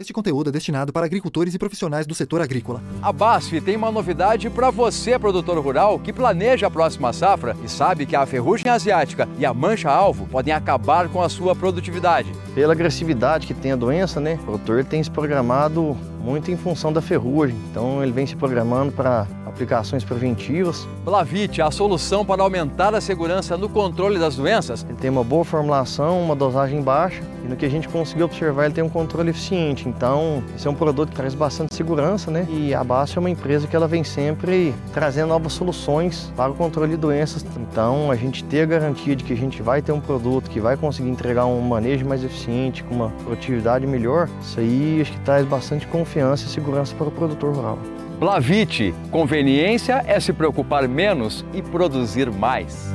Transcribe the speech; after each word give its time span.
Este 0.00 0.14
conteúdo 0.14 0.48
é 0.48 0.52
destinado 0.52 0.94
para 0.94 1.04
agricultores 1.04 1.54
e 1.54 1.58
profissionais 1.58 2.06
do 2.06 2.14
setor 2.14 2.40
agrícola. 2.40 2.82
A 3.02 3.12
BASF 3.12 3.60
tem 3.60 3.76
uma 3.76 3.92
novidade 3.92 4.48
para 4.48 4.70
você, 4.70 5.18
produtor 5.18 5.58
rural, 5.58 5.98
que 5.98 6.10
planeja 6.10 6.68
a 6.68 6.70
próxima 6.70 7.12
safra 7.12 7.54
e 7.62 7.68
sabe 7.68 8.06
que 8.06 8.16
a 8.16 8.24
ferrugem 8.24 8.72
asiática 8.72 9.28
e 9.38 9.44
a 9.44 9.52
mancha-alvo 9.52 10.26
podem 10.26 10.54
acabar 10.54 11.10
com 11.10 11.22
a 11.22 11.28
sua 11.28 11.54
produtividade. 11.54 12.32
Pela 12.54 12.72
agressividade 12.72 13.46
que 13.46 13.52
tem 13.52 13.72
a 13.72 13.76
doença, 13.76 14.20
né, 14.20 14.38
o 14.40 14.44
produtor 14.44 14.86
tem 14.86 15.04
se 15.04 15.10
programado 15.10 15.94
muito 16.18 16.50
em 16.50 16.56
função 16.56 16.90
da 16.90 17.02
ferrugem. 17.02 17.56
Então 17.70 18.02
ele 18.02 18.12
vem 18.12 18.26
se 18.26 18.36
programando 18.36 18.92
para 18.92 19.26
aplicações 19.50 20.02
preventivas. 20.02 20.88
Blavit, 21.04 21.60
a 21.60 21.70
solução 21.70 22.24
para 22.24 22.42
aumentar 22.42 22.94
a 22.94 23.00
segurança 23.00 23.56
no 23.56 23.68
controle 23.68 24.18
das 24.18 24.36
doenças. 24.36 24.84
Ele 24.88 24.96
tem 24.96 25.10
uma 25.10 25.24
boa 25.24 25.44
formulação, 25.44 26.22
uma 26.22 26.34
dosagem 26.34 26.80
baixa 26.80 27.22
e 27.44 27.48
no 27.48 27.56
que 27.56 27.66
a 27.66 27.68
gente 27.68 27.88
conseguiu 27.88 28.26
observar 28.26 28.66
ele 28.66 28.74
tem 28.74 28.84
um 28.84 28.88
controle 28.88 29.30
eficiente. 29.30 29.88
Então 29.88 30.42
esse 30.56 30.66
é 30.66 30.70
um 30.70 30.74
produto 30.74 31.10
que 31.10 31.16
traz 31.16 31.34
bastante 31.34 31.74
segurança, 31.74 32.30
né? 32.30 32.46
E 32.50 32.74
a 32.74 32.82
Basso 32.82 33.18
é 33.18 33.20
uma 33.20 33.30
empresa 33.30 33.66
que 33.66 33.76
ela 33.76 33.86
vem 33.86 34.04
sempre 34.04 34.74
trazendo 34.92 35.28
novas 35.28 35.52
soluções 35.52 36.32
para 36.36 36.50
o 36.50 36.54
controle 36.54 36.92
de 36.92 36.96
doenças. 36.96 37.44
Então 37.56 38.10
a 38.10 38.16
gente 38.16 38.44
ter 38.44 38.62
a 38.62 38.66
garantia 38.66 39.14
de 39.14 39.24
que 39.24 39.32
a 39.32 39.36
gente 39.36 39.62
vai 39.62 39.82
ter 39.82 39.92
um 39.92 40.00
produto 40.00 40.48
que 40.48 40.60
vai 40.60 40.76
conseguir 40.76 41.10
entregar 41.10 41.46
um 41.46 41.60
manejo 41.60 42.06
mais 42.06 42.24
eficiente, 42.24 42.82
com 42.84 42.94
uma 42.94 43.10
produtividade 43.24 43.86
melhor, 43.86 44.28
isso 44.42 44.60
aí 44.60 45.00
acho 45.00 45.12
que 45.12 45.20
traz 45.20 45.46
bastante 45.46 45.86
confiança 45.86 46.46
e 46.46 46.48
segurança 46.48 46.94
para 46.94 47.08
o 47.08 47.10
produtor 47.10 47.54
rural. 47.54 47.78
Blavite, 48.20 48.94
conveniência 49.10 50.04
é 50.06 50.20
se 50.20 50.30
preocupar 50.30 50.86
menos 50.86 51.42
e 51.54 51.62
produzir 51.62 52.30
mais. 52.30 52.94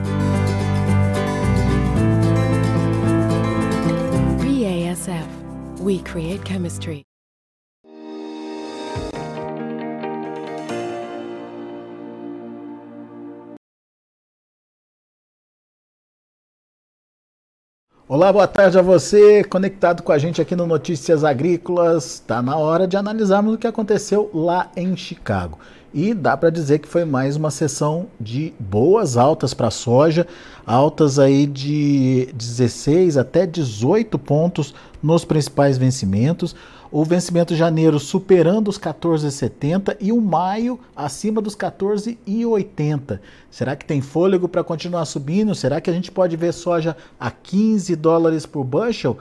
BASF, 4.37 5.27
we 5.81 5.97
create 5.97 6.47
chemistry. 6.47 7.04
Olá, 18.07 18.31
boa 18.31 18.45
tarde 18.45 18.77
a 18.77 18.83
você, 18.83 19.43
conectado 19.43 20.03
com 20.03 20.11
a 20.11 20.17
gente 20.19 20.39
aqui 20.39 20.55
no 20.55 20.67
Notícias 20.67 21.23
Agrícolas. 21.23 22.05
Está 22.05 22.39
na 22.39 22.55
hora 22.55 22.87
de 22.87 22.95
analisarmos 22.95 23.55
o 23.55 23.57
que 23.57 23.65
aconteceu 23.65 24.29
lá 24.31 24.69
em 24.77 24.95
Chicago. 24.95 25.57
E 25.91 26.13
dá 26.13 26.37
para 26.37 26.51
dizer 26.51 26.77
que 26.77 26.87
foi 26.87 27.03
mais 27.03 27.35
uma 27.35 27.49
sessão 27.49 28.05
de 28.21 28.53
boas 28.59 29.17
altas 29.17 29.55
para 29.55 29.69
a 29.69 29.71
soja, 29.71 30.27
altas 30.67 31.17
aí 31.17 31.47
de 31.47 32.29
16 32.35 33.17
até 33.17 33.47
18 33.47 34.19
pontos 34.19 34.75
nos 35.01 35.25
principais 35.25 35.75
vencimentos 35.75 36.55
o 36.97 37.03
vencimento 37.03 37.53
de 37.53 37.59
janeiro 37.59 37.99
superando 37.99 38.69
os 38.69 38.79
14,70 38.79 39.97
e 39.99 40.13
o 40.13 40.21
maio 40.21 40.79
acima 40.95 41.41
dos 41.41 41.53
14,80. 41.53 43.19
Será 43.51 43.75
que 43.75 43.85
tem 43.85 43.99
fôlego 43.99 44.47
para 44.47 44.63
continuar 44.63 45.03
subindo? 45.03 45.53
Será 45.53 45.81
que 45.81 45.89
a 45.89 45.93
gente 45.93 46.09
pode 46.09 46.37
ver 46.37 46.53
soja 46.53 46.95
a 47.19 47.29
15 47.29 47.97
dólares 47.97 48.45
por 48.45 48.63
bushel? 48.63 49.17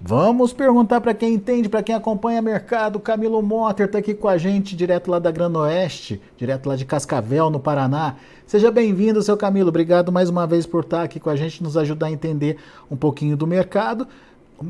Vamos 0.00 0.54
perguntar 0.54 1.02
para 1.02 1.12
quem 1.12 1.34
entende, 1.34 1.68
para 1.68 1.82
quem 1.82 1.94
acompanha 1.94 2.40
o 2.40 2.42
mercado. 2.42 2.98
Camilo 2.98 3.42
Motter 3.42 3.84
está 3.84 3.98
aqui 3.98 4.14
com 4.14 4.26
a 4.26 4.38
gente, 4.38 4.74
direto 4.74 5.10
lá 5.10 5.18
da 5.18 5.30
Grande 5.30 5.58
Oeste, 5.58 6.22
direto 6.38 6.70
lá 6.70 6.74
de 6.74 6.86
Cascavel, 6.86 7.50
no 7.50 7.60
Paraná. 7.60 8.16
Seja 8.46 8.70
bem-vindo, 8.70 9.22
seu 9.22 9.36
Camilo. 9.36 9.68
Obrigado 9.68 10.10
mais 10.10 10.30
uma 10.30 10.46
vez 10.46 10.64
por 10.64 10.84
estar 10.84 11.02
aqui 11.02 11.20
com 11.20 11.28
a 11.28 11.36
gente, 11.36 11.62
nos 11.62 11.76
ajudar 11.76 12.06
a 12.06 12.12
entender 12.12 12.56
um 12.90 12.96
pouquinho 12.96 13.36
do 13.36 13.46
mercado 13.46 14.08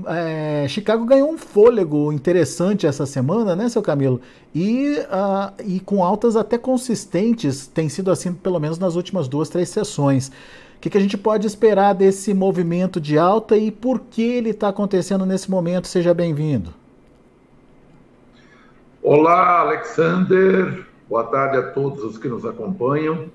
é, 0.06 0.66
Chicago 0.68 1.04
ganhou 1.04 1.30
um 1.30 1.36
fôlego 1.36 2.12
interessante 2.12 2.86
essa 2.86 3.04
semana, 3.04 3.56
né, 3.56 3.68
seu 3.68 3.82
Camilo? 3.82 4.20
E, 4.54 4.98
uh, 5.00 5.52
e 5.64 5.80
com 5.80 6.04
altas 6.04 6.36
até 6.36 6.56
consistentes, 6.56 7.66
tem 7.66 7.88
sido 7.88 8.10
assim 8.10 8.32
pelo 8.32 8.60
menos 8.60 8.78
nas 8.78 8.94
últimas 8.94 9.26
duas, 9.26 9.48
três 9.48 9.68
sessões. 9.68 10.28
O 10.28 10.80
que, 10.80 10.88
que 10.88 10.96
a 10.96 11.00
gente 11.00 11.18
pode 11.18 11.46
esperar 11.46 11.94
desse 11.94 12.32
movimento 12.32 13.00
de 13.00 13.18
alta 13.18 13.56
e 13.56 13.70
por 13.70 14.00
que 14.00 14.22
ele 14.22 14.50
está 14.50 14.68
acontecendo 14.68 15.26
nesse 15.26 15.50
momento? 15.50 15.88
Seja 15.88 16.14
bem-vindo. 16.14 16.72
Olá, 19.02 19.60
Alexander. 19.60 20.86
Boa 21.08 21.24
tarde 21.24 21.56
a 21.56 21.62
todos 21.72 22.04
os 22.04 22.16
que 22.16 22.28
nos 22.28 22.46
acompanham 22.46 23.28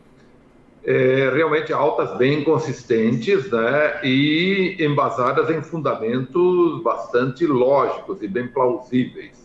é, 0.85 1.31
realmente 1.33 1.73
altas 1.73 2.15
bem 2.15 2.43
consistentes 2.43 3.49
né, 3.49 3.99
e 4.03 4.77
embasadas 4.79 5.49
em 5.49 5.61
fundamentos 5.61 6.83
bastante 6.83 7.45
lógicos 7.45 8.21
e 8.21 8.27
bem 8.27 8.47
plausíveis. 8.47 9.43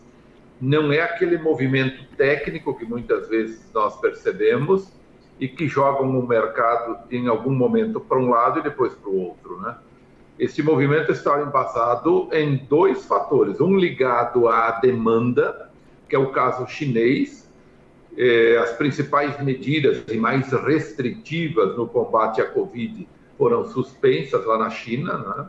Não 0.61 0.93
é 0.93 1.01
aquele 1.01 1.39
movimento 1.39 2.05
técnico 2.17 2.77
que 2.79 2.85
muitas 2.85 3.29
vezes 3.31 3.63
nós 3.73 3.99
percebemos 3.99 4.93
e 5.41 5.49
que 5.49 5.67
jogam 5.67 6.19
o 6.19 6.29
mercado 6.29 6.99
em 7.11 7.27
algum 7.27 7.55
momento 7.55 7.99
para 7.99 8.19
um 8.19 8.29
lado 8.29 8.61
e 8.61 8.63
depois 8.63 8.93
para 8.93 9.09
o 9.09 9.19
outro. 9.19 9.59
Né? 9.63 9.75
Esse 10.39 10.63
movimento 10.63 11.11
está 11.11 11.41
embasado 11.41 12.29
em 12.33 12.57
dois 12.57 13.07
fatores: 13.07 13.59
um 13.63 13.79
ligado 13.79 14.47
à 14.47 14.73
demanda, 14.73 15.71
que 16.07 16.15
é 16.15 16.19
o 16.19 16.31
caso 16.33 16.67
chinês, 16.67 17.40
eh, 18.23 18.59
as 18.59 18.73
principais 18.73 19.43
medidas 19.43 20.05
mais 20.17 20.53
restritivas 20.53 21.75
no 21.75 21.89
combate 21.89 22.43
à 22.43 22.45
Covid 22.45 23.09
foram 23.39 23.65
suspensas 23.65 24.45
lá 24.45 24.59
na 24.59 24.69
China, 24.69 25.17
né? 25.17 25.47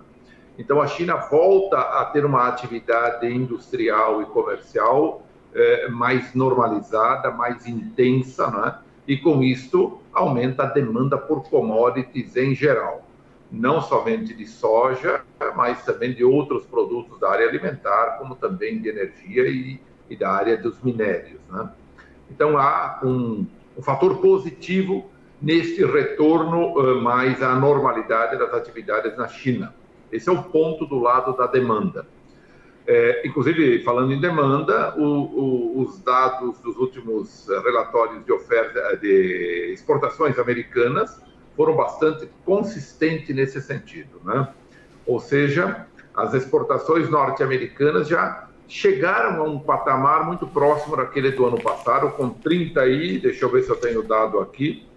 Então 0.57 0.81
a 0.81 0.87
China 0.87 1.17
volta 1.17 1.77
a 1.77 2.05
ter 2.05 2.23
uma 2.23 2.47
atividade 2.47 3.27
industrial 3.27 4.21
e 4.21 4.25
comercial 4.27 5.27
eh, 5.53 5.89
mais 5.89 6.33
normalizada, 6.33 7.29
mais 7.29 7.67
intensa, 7.67 8.49
né? 8.49 8.79
E 9.05 9.17
com 9.17 9.43
isto 9.43 9.99
aumenta 10.13 10.63
a 10.63 10.67
demanda 10.67 11.17
por 11.17 11.43
commodities 11.49 12.37
em 12.37 12.55
geral, 12.55 13.05
não 13.51 13.81
somente 13.81 14.33
de 14.33 14.47
soja, 14.47 15.25
mas 15.57 15.83
também 15.83 16.13
de 16.13 16.23
outros 16.23 16.65
produtos 16.65 17.19
da 17.19 17.31
área 17.31 17.49
alimentar, 17.49 18.17
como 18.17 18.33
também 18.33 18.79
de 18.79 18.87
energia 18.87 19.49
e, 19.49 19.77
e 20.09 20.15
da 20.15 20.31
área 20.31 20.55
dos 20.55 20.81
minérios, 20.81 21.41
né? 21.49 21.69
Então, 22.31 22.57
há 22.57 22.99
um, 23.03 23.45
um 23.77 23.81
fator 23.81 24.17
positivo 24.17 25.09
neste 25.41 25.83
retorno 25.83 26.79
uh, 26.79 27.01
mais 27.01 27.41
à 27.43 27.55
normalidade 27.55 28.37
das 28.37 28.53
atividades 28.53 29.17
na 29.17 29.27
China. 29.27 29.73
Esse 30.11 30.29
é 30.29 30.31
o 30.31 30.43
ponto 30.43 30.85
do 30.85 30.99
lado 30.99 31.35
da 31.35 31.47
demanda. 31.47 32.07
É, 32.87 33.25
inclusive, 33.25 33.83
falando 33.83 34.11
em 34.11 34.19
demanda, 34.19 34.95
o, 34.97 35.03
o, 35.03 35.81
os 35.81 36.01
dados 36.01 36.59
dos 36.59 36.75
últimos 36.77 37.47
relatórios 37.47 38.25
de 38.25 38.31
oferta 38.31 38.97
de 38.97 39.71
exportações 39.71 40.37
americanas 40.39 41.21
foram 41.55 41.75
bastante 41.75 42.27
consistentes 42.43 43.35
nesse 43.35 43.61
sentido, 43.61 44.19
né? 44.23 44.47
Ou 45.05 45.19
seja, 45.19 45.85
as 46.13 46.33
exportações 46.33 47.09
norte-americanas 47.09 48.07
já 48.07 48.47
chegaram 48.71 49.41
a 49.41 49.43
um 49.43 49.59
patamar 49.59 50.25
muito 50.25 50.47
próximo 50.47 50.95
daquele 50.95 51.31
do 51.31 51.45
ano 51.45 51.61
passado, 51.61 52.09
com 52.11 52.29
30 52.29 52.79
aí, 52.79 53.19
deixa 53.19 53.43
eu 53.43 53.49
ver 53.49 53.63
se 53.63 53.69
eu 53.69 53.75
tenho 53.75 54.01
dado 54.01 54.39
aqui, 54.39 54.87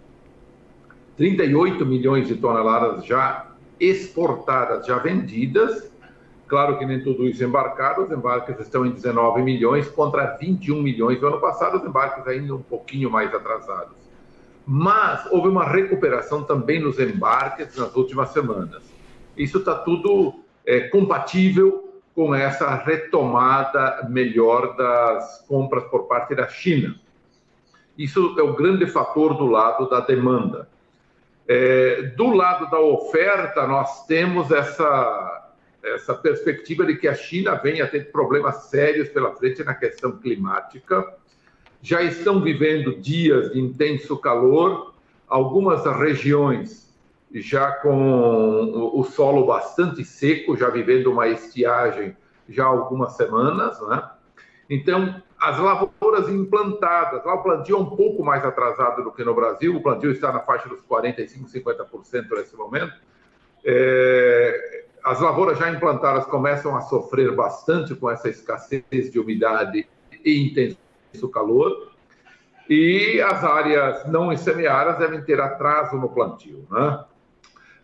38 1.17 1.85
milhões 1.85 2.29
de 2.29 2.37
toneladas 2.37 3.05
já 3.05 3.51
exportadas, 3.81 4.87
já 4.87 4.99
vendidas. 4.99 5.93
Claro 6.47 6.79
que 6.79 6.87
nem 6.87 7.03
tudo 7.03 7.25
isso 7.25 7.43
embarcado, 7.43 8.05
os 8.05 8.13
embarques 8.13 8.61
estão 8.61 8.87
em 8.87 8.93
19 8.93 9.43
milhões 9.43 9.89
contra 9.89 10.37
21 10.37 10.81
milhões 10.81 11.19
do 11.19 11.27
ano 11.27 11.41
passado, 11.41 11.79
os 11.79 11.85
embarques 11.85 12.25
ainda 12.29 12.55
um 12.55 12.63
pouquinho 12.63 13.11
mais 13.11 13.35
atrasados. 13.35 13.97
Mas 14.65 15.27
houve 15.33 15.49
uma 15.49 15.65
recuperação 15.65 16.45
também 16.45 16.81
nos 16.81 17.01
embarques 17.01 17.77
nas 17.77 17.95
últimas 17.97 18.29
semanas. 18.29 18.85
Isso 19.37 19.59
está 19.59 19.75
tudo 19.75 20.33
é, 20.65 20.83
compatível 20.89 21.84
com 22.15 22.35
essa 22.35 22.75
retomada 22.77 24.07
melhor 24.09 24.77
das 24.77 25.45
compras 25.49 25.85
por 25.85 26.07
parte 26.07 26.35
da 26.35 26.49
China. 26.49 26.95
Isso 27.99 28.37
é 28.39 28.43
o 28.43 28.55
grande 28.55 28.87
fator 28.87 29.37
do 29.37 29.47
lado 29.47 29.89
da 29.89 30.01
demanda. 30.01 30.69
É, 31.47 32.03
do 32.17 32.31
lado 32.31 32.71
da 32.71 32.81
oferta, 32.81 33.67
nós 33.67 34.07
temos 34.07 34.51
essa, 34.51 35.53
essa 35.83 36.15
perspectiva 36.15 36.87
de 36.87 36.97
que 36.97 37.09
a 37.09 37.15
China 37.15 37.55
venha 37.57 37.85
a 37.85 37.89
ter 37.89 38.11
problemas 38.11 38.65
sérios 38.65 39.09
pela 39.09 39.35
frente 39.35 39.63
na 39.65 39.75
questão 39.75 40.13
climática. 40.13 41.15
Já 41.83 42.03
estão 42.03 42.41
vivendo 42.41 42.97
dias 42.97 43.53
de 43.53 43.61
intenso 43.61 44.17
calor, 44.17 44.95
algumas 45.29 45.85
regiões 45.85 46.84
já 47.35 47.73
com 47.73 48.91
o 48.95 49.03
solo 49.05 49.45
bastante 49.45 50.05
seco, 50.05 50.57
já 50.57 50.71
vivendo 50.71 51.11
uma 51.11 51.27
estiagem 51.27 52.17
já 52.49 52.65
há 52.65 52.69
algumas 52.69 53.17
semanas, 53.17 53.81
né? 53.89 54.11
Então, 54.71 55.23
as 55.41 55.59
lavouras 55.59 56.29
implantadas, 56.29 57.25
lá 57.25 57.35
o 57.35 57.43
plantio 57.43 57.77
é 57.77 57.79
um 57.79 57.97
pouco 57.97 58.25
mais 58.25 58.45
atrasado 58.45 59.03
do 59.03 59.13
que 59.13 59.25
no 59.25 59.35
Brasil, 59.35 59.77
o 59.77 59.83
plantio 59.83 60.11
está 60.11 60.33
na 60.33 60.41
faixa 60.41 60.69
dos 60.69 60.81
45%, 60.83 61.51
50% 61.53 62.31
nesse 62.31 62.57
momento. 62.57 62.95
É, 63.65 64.85
as 65.05 65.21
lavouras 65.21 65.59
já 65.59 65.71
implantadas 65.71 66.25
começam 66.27 66.77
a 66.77 66.83
sofrer 66.83 67.35
bastante 67.35 67.95
com 67.95 68.11
essa 68.11 68.29
escassez 68.29 69.11
de 69.11 69.19
umidade 69.19 69.87
e 70.25 70.49
intenso 70.49 71.29
calor, 71.31 71.93
e 72.69 73.21
as 73.21 73.45
áreas 73.45 74.07
não 74.07 74.35
semeadas 74.37 74.99
devem 74.99 75.23
ter 75.23 75.41
atraso 75.41 75.97
no 75.97 76.09
plantio. 76.09 76.67
Né? 76.71 77.05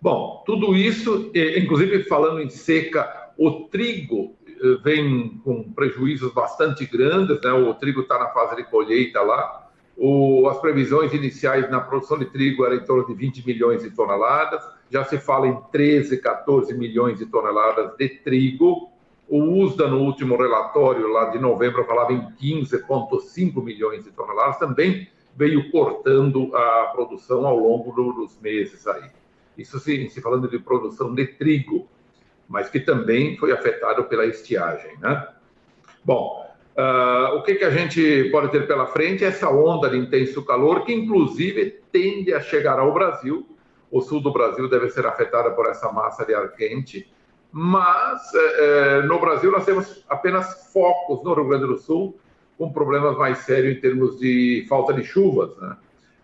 Bom, 0.01 0.43
tudo 0.47 0.75
isso, 0.75 1.31
inclusive 1.35 2.05
falando 2.05 2.41
em 2.41 2.49
seca, 2.49 3.33
o 3.37 3.69
trigo 3.69 4.35
eh, 4.47 4.79
vem 4.83 5.41
com 5.45 5.73
prejuízos 5.73 6.33
bastante 6.33 6.87
grandes, 6.87 7.41
né? 7.43 7.53
o 7.53 7.75
trigo 7.75 8.01
está 8.01 8.19
na 8.19 8.29
fase 8.29 8.57
de 8.57 8.65
colheita 8.65 9.21
lá, 9.21 9.69
o, 9.97 10.49
as 10.49 10.59
previsões 10.59 11.13
iniciais 11.13 11.71
na 11.71 11.81
produção 11.81 12.19
de 12.19 12.25
trigo 12.25 12.65
eram 12.65 12.77
em 12.77 12.85
torno 12.85 13.07
de 13.07 13.13
20 13.13 13.47
milhões 13.47 13.83
de 13.83 13.91
toneladas, 13.91 14.63
já 14.91 15.05
se 15.05 15.19
fala 15.19 15.47
em 15.47 15.59
13, 15.71 16.17
14 16.17 16.73
milhões 16.73 17.19
de 17.19 17.27
toneladas 17.27 17.95
de 17.99 18.09
trigo, 18.09 18.89
o 19.29 19.63
USDA, 19.63 19.87
no 19.87 20.01
último 20.01 20.37
relatório 20.37 21.07
lá 21.09 21.27
de 21.27 21.39
novembro, 21.39 21.85
falava 21.85 22.13
em 22.13 22.21
15,5 22.41 23.63
milhões 23.63 24.03
de 24.03 24.11
toneladas, 24.11 24.59
também 24.59 25.07
veio 25.37 25.71
cortando 25.71 26.55
a 26.57 26.91
produção 26.95 27.47
ao 27.47 27.59
longo 27.59 27.93
dos 27.93 28.39
meses 28.41 28.87
aí. 28.87 29.20
Isso 29.61 29.79
se, 29.79 30.09
se 30.09 30.23
falando 30.23 30.49
de 30.49 30.59
produção 30.59 31.15
de 31.15 31.27
trigo, 31.27 31.87
mas 32.49 32.71
que 32.71 32.81
também 32.81 33.37
foi 33.37 33.53
afetado 33.53 34.05
pela 34.05 34.25
estiagem, 34.25 34.97
né? 34.99 35.29
Bom, 36.03 36.51
uh, 36.79 37.37
o 37.37 37.43
que, 37.43 37.57
que 37.57 37.65
a 37.65 37.71
gente 37.71 38.31
pode 38.33 38.51
ter 38.51 38.67
pela 38.67 38.87
frente 38.87 39.23
é 39.23 39.29
essa 39.29 39.51
onda 39.51 39.91
de 39.91 39.99
intenso 39.99 40.43
calor, 40.43 40.85
que 40.85 40.95
inclusive 40.95 41.79
tende 41.93 42.33
a 42.33 42.41
chegar 42.41 42.79
ao 42.79 42.93
Brasil. 42.95 43.47
O 43.91 44.01
sul 44.01 44.23
do 44.23 44.33
Brasil 44.33 44.69
deve 44.69 44.89
ser 44.89 45.05
afetado 45.05 45.55
por 45.55 45.67
essa 45.67 45.93
massa 45.93 46.25
de 46.25 46.33
ar 46.33 46.53
quente, 46.53 47.13
mas 47.53 48.33
é, 48.35 49.03
no 49.03 49.21
Brasil 49.21 49.51
nós 49.51 49.67
temos 49.67 50.05
apenas 50.09 50.73
focos 50.73 51.23
no 51.23 51.35
Rio 51.35 51.49
Grande 51.49 51.67
do 51.67 51.77
Sul 51.77 52.19
com 52.57 52.73
problemas 52.73 53.17
mais 53.19 53.39
sérios 53.39 53.77
em 53.77 53.81
termos 53.81 54.19
de 54.19 54.65
falta 54.69 54.95
de 54.95 55.03
chuvas. 55.03 55.55
Né? 55.59 55.77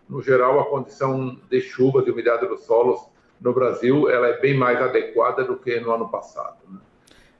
No 0.09 0.21
geral, 0.21 0.59
a 0.59 0.65
condição 0.65 1.37
de 1.49 1.61
chuva, 1.61 2.01
de 2.01 2.09
umidade 2.09 2.47
dos 2.47 2.61
solos 2.61 2.99
no 3.39 3.53
Brasil, 3.53 4.09
ela 4.09 4.27
é 4.27 4.39
bem 4.39 4.57
mais 4.57 4.81
adequada 4.81 5.43
do 5.43 5.57
que 5.57 5.79
no 5.79 5.91
ano 5.91 6.09
passado. 6.09 6.57
Né? 6.69 6.79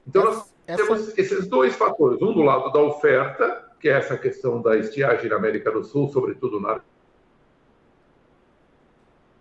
Então, 0.07 0.23
nós 0.23 0.53
essa... 0.65 0.83
temos 0.83 1.17
esses 1.17 1.47
dois 1.47 1.75
fatores. 1.75 2.21
Um 2.21 2.33
do 2.33 2.41
lado 2.41 2.71
da 2.71 2.79
oferta, 2.79 3.71
que 3.79 3.89
é 3.89 3.93
essa 3.93 4.17
questão 4.17 4.61
da 4.61 4.75
estiagem 4.77 5.29
na 5.29 5.35
América 5.35 5.71
do 5.71 5.83
Sul, 5.83 6.09
sobretudo 6.09 6.59
na 6.59 6.79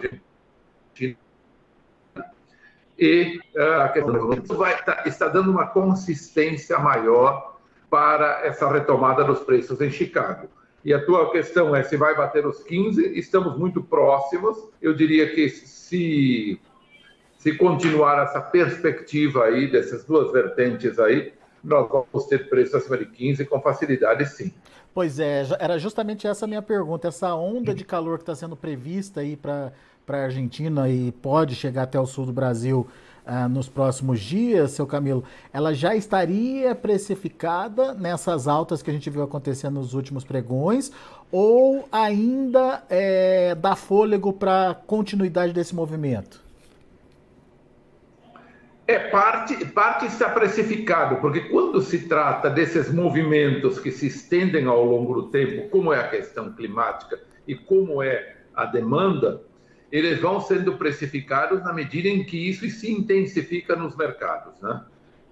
Argentina, 0.00 1.16
e 2.98 3.38
uh, 3.54 3.82
a 3.82 3.88
questão 3.90 4.12
do 4.12 4.56
vai 4.56 4.82
tá, 4.82 5.02
está 5.04 5.28
dando 5.28 5.50
uma 5.50 5.66
consistência 5.66 6.78
maior 6.78 7.58
para 7.90 8.46
essa 8.46 8.70
retomada 8.70 9.22
dos 9.22 9.40
preços 9.40 9.80
em 9.80 9.90
Chicago. 9.90 10.48
E 10.86 10.94
a 10.94 11.04
tua 11.04 11.32
questão 11.32 11.74
é 11.74 11.82
se 11.82 11.96
vai 11.96 12.14
bater 12.16 12.46
os 12.46 12.62
15, 12.62 13.18
estamos 13.18 13.58
muito 13.58 13.82
próximos. 13.82 14.56
Eu 14.80 14.94
diria 14.94 15.34
que 15.34 15.48
se 15.48 16.60
se 17.38 17.56
continuar 17.56 18.22
essa 18.22 18.40
perspectiva 18.40 19.46
aí 19.46 19.68
dessas 19.68 20.04
duas 20.04 20.30
vertentes 20.30 20.96
aí, 21.00 21.32
nós 21.62 21.88
vamos 21.88 22.26
ter 22.28 22.48
preços 22.48 22.76
acima 22.76 22.98
de 22.98 23.06
15 23.06 23.44
com 23.46 23.60
facilidade, 23.60 24.26
sim. 24.26 24.54
Pois 24.94 25.18
é, 25.18 25.44
era 25.58 25.76
justamente 25.76 26.24
essa 26.24 26.44
a 26.44 26.48
minha 26.48 26.62
pergunta. 26.62 27.08
Essa 27.08 27.34
onda 27.34 27.74
de 27.74 27.84
calor 27.84 28.18
que 28.18 28.22
está 28.22 28.36
sendo 28.36 28.54
prevista 28.54 29.22
aí 29.22 29.36
para 29.36 29.72
a 30.06 30.16
Argentina 30.16 30.88
e 30.88 31.10
pode 31.10 31.56
chegar 31.56 31.82
até 31.82 31.98
o 31.98 32.06
sul 32.06 32.26
do 32.26 32.32
Brasil 32.32 32.86
uh, 33.26 33.48
nos 33.48 33.68
próximos 33.68 34.20
dias, 34.20 34.70
seu 34.70 34.86
Camilo, 34.86 35.24
ela 35.52 35.74
já 35.74 35.94
estaria 35.94 36.74
precificada 36.74 37.92
nessas 37.92 38.46
altas 38.46 38.82
que 38.82 38.90
a 38.90 38.92
gente 38.92 39.10
viu 39.10 39.22
acontecendo 39.22 39.74
nos 39.74 39.94
últimos 39.94 40.24
pregões 40.24 40.92
ou 41.30 41.88
ainda 41.90 42.84
é, 42.88 43.54
dá 43.54 43.74
fôlego 43.74 44.32
para 44.32 44.74
continuidade 44.86 45.52
desse 45.52 45.74
movimento? 45.74 46.46
É, 48.88 49.00
parte, 49.10 49.64
parte 49.66 50.06
está 50.06 50.28
precificado, 50.28 51.16
porque 51.16 51.40
quando 51.40 51.82
se 51.82 52.06
trata 52.06 52.48
desses 52.48 52.92
movimentos 52.92 53.80
que 53.80 53.90
se 53.90 54.06
estendem 54.06 54.66
ao 54.66 54.84
longo 54.84 55.12
do 55.14 55.28
tempo, 55.28 55.68
como 55.70 55.92
é 55.92 55.98
a 55.98 56.08
questão 56.08 56.52
climática 56.52 57.18
e 57.48 57.56
como 57.56 58.00
é 58.00 58.36
a 58.54 58.64
demanda, 58.64 59.42
eles 59.90 60.20
vão 60.20 60.40
sendo 60.40 60.76
precificados 60.76 61.62
na 61.62 61.72
medida 61.72 62.08
em 62.08 62.24
que 62.24 62.48
isso 62.48 62.68
se 62.68 62.90
intensifica 62.90 63.76
nos 63.76 63.96
mercados. 63.96 64.60
Né? 64.60 64.84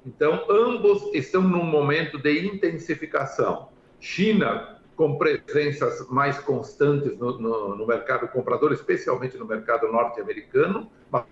Então, 0.06 0.44
ambos 0.48 1.14
estão 1.14 1.42
num 1.42 1.64
momento 1.64 2.18
de 2.18 2.46
intensificação. 2.46 3.68
China, 4.00 4.78
com 4.96 5.18
presenças 5.18 6.08
mais 6.08 6.38
constantes 6.38 7.18
no, 7.18 7.38
no, 7.38 7.76
no 7.76 7.86
mercado 7.86 8.28
comprador, 8.28 8.72
especialmente 8.72 9.36
no 9.36 9.46
mercado 9.46 9.90
norte-americano, 9.90 10.90
mas 11.10 11.24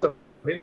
também 0.00 0.62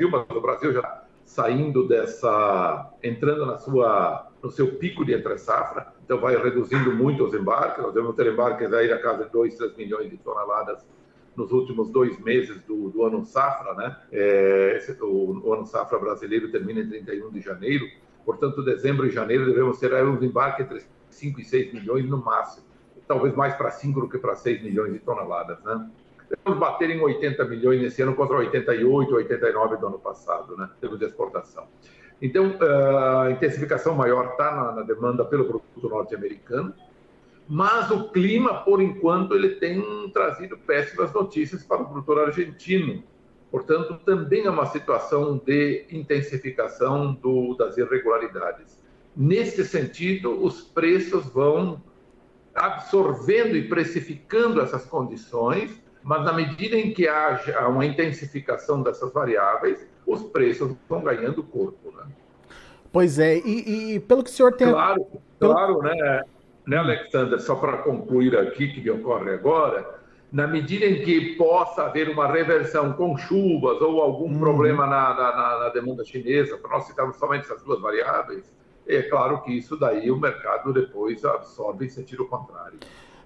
o 0.00 0.40
Brasil 0.40 0.72
já 0.72 1.02
saindo 1.24 1.86
dessa, 1.86 2.92
entrando 3.02 3.46
na 3.46 3.58
sua, 3.58 4.30
no 4.42 4.50
seu 4.50 4.76
pico 4.76 5.04
de 5.04 5.14
entre 5.14 5.38
safra, 5.38 5.92
então 6.12 6.20
vai 6.20 6.36
reduzindo 6.36 6.92
muito 6.92 7.24
os 7.24 7.32
embarques. 7.32 7.82
Nós 7.82 7.94
devemos 7.94 8.14
ter 8.14 8.26
embarques 8.26 8.70
aí 8.72 8.88
na 8.88 8.98
casa 8.98 9.24
de 9.24 9.30
2, 9.30 9.56
3 9.56 9.76
milhões 9.76 10.10
de 10.10 10.18
toneladas 10.18 10.86
nos 11.34 11.50
últimos 11.50 11.88
dois 11.88 12.18
meses 12.20 12.62
do, 12.64 12.90
do 12.90 13.02
ano 13.02 13.24
safra, 13.24 13.72
né? 13.72 13.96
É, 14.12 14.74
esse, 14.76 14.92
o, 15.02 15.40
o, 15.42 15.54
ano 15.54 15.64
safra 15.64 15.98
brasileiro 15.98 16.52
termina 16.52 16.80
em 16.80 16.88
31 16.88 17.30
de 17.30 17.40
janeiro, 17.40 17.86
portanto, 18.26 18.62
dezembro 18.62 19.06
e 19.06 19.10
janeiro 19.10 19.46
devemos 19.46 19.78
ter 19.78 19.94
aí 19.94 20.04
uns 20.04 20.22
embarques 20.22 20.66
entre 20.66 20.84
5 21.08 21.40
e 21.40 21.44
6 21.44 21.72
milhões 21.72 22.06
no 22.06 22.18
máximo, 22.18 22.66
talvez 23.08 23.34
mais 23.34 23.54
para 23.54 23.70
5 23.70 23.98
do 24.02 24.08
que 24.10 24.18
para 24.18 24.34
6 24.34 24.62
milhões 24.62 24.92
de 24.92 24.98
toneladas, 24.98 25.58
né? 25.64 25.90
Devemos 26.28 26.60
bater 26.60 26.90
em 26.90 27.00
80 27.00 27.42
milhões 27.46 27.80
nesse 27.80 28.02
ano 28.02 28.14
contra 28.14 28.36
88, 28.36 29.14
89 29.14 29.76
do 29.78 29.86
ano 29.86 29.98
passado, 29.98 30.54
né? 30.58 30.68
Em 30.76 30.80
termos 30.80 30.98
de 30.98 31.06
exportação. 31.06 31.66
Então, 32.22 32.54
a 32.62 33.32
intensificação 33.32 33.96
maior 33.96 34.30
está 34.30 34.72
na, 34.76 34.82
demanda 34.82 35.24
pelo 35.24 35.44
produto 35.44 35.88
norte-americano, 35.88 36.72
mas 37.48 37.90
o 37.90 38.10
clima, 38.10 38.62
por 38.62 38.80
enquanto, 38.80 39.34
ele 39.34 39.56
tem 39.56 40.08
trazido 40.10 40.56
péssimas 40.56 41.12
notícias 41.12 41.64
para 41.64 41.82
o 41.82 41.86
produtor 41.86 42.20
argentino. 42.28 43.02
Portanto, 43.50 44.00
também 44.06 44.46
é 44.46 44.50
uma 44.50 44.66
situação 44.66 45.36
de 45.44 45.84
intensificação 45.90 47.12
do, 47.12 47.56
das 47.56 47.76
irregularidades. 47.76 48.80
Nesse 49.16 49.64
sentido, 49.64 50.42
os 50.44 50.62
preços 50.62 51.26
vão 51.26 51.82
absorvendo 52.54 53.56
e 53.56 53.68
precificando 53.68 54.60
essas 54.60 54.86
condições, 54.86 55.82
mas 56.04 56.24
na 56.24 56.32
medida 56.32 56.76
em 56.76 56.94
que 56.94 57.08
haja 57.08 57.66
uma 57.66 57.84
intensificação 57.84 58.80
dessas 58.80 59.12
variáveis, 59.12 59.90
os 60.06 60.22
preços 60.24 60.74
vão 60.88 61.02
ganhando 61.02 61.42
corpo. 61.42 61.92
Né? 61.96 62.04
Pois 62.92 63.18
é, 63.18 63.38
e, 63.38 63.94
e, 63.94 64.00
pelo 64.00 64.22
que 64.22 64.30
o 64.30 64.32
senhor 64.32 64.52
tem. 64.52 64.70
Claro, 64.70 65.06
pelo... 65.38 65.52
claro, 65.52 65.82
né, 65.82 66.22
né, 66.66 66.76
Alexander? 66.76 67.40
Só 67.40 67.54
para 67.54 67.78
concluir 67.78 68.36
aqui, 68.36 68.68
que 68.68 68.80
me 68.80 68.90
ocorre 68.90 69.32
agora, 69.32 70.02
na 70.30 70.46
medida 70.46 70.86
em 70.86 71.02
que 71.02 71.36
possa 71.36 71.84
haver 71.84 72.08
uma 72.08 72.26
reversão 72.26 72.92
com 72.94 73.16
chuvas 73.16 73.80
ou 73.80 74.00
algum 74.00 74.30
hum. 74.30 74.38
problema 74.38 74.86
na, 74.86 75.14
na, 75.14 75.58
na, 75.60 75.68
demanda 75.68 76.04
chinesa, 76.04 76.56
para 76.56 76.70
nós 76.70 76.84
citarmos 76.84 77.16
somente 77.16 77.44
essas 77.44 77.62
duas 77.62 77.80
variáveis, 77.80 78.52
é 78.86 79.02
claro 79.02 79.42
que 79.42 79.52
isso 79.52 79.76
daí 79.76 80.10
o 80.10 80.18
mercado 80.18 80.72
depois 80.72 81.24
absorve 81.24 81.86
em 81.86 81.88
sentido 81.88 82.26
contrário. 82.26 82.78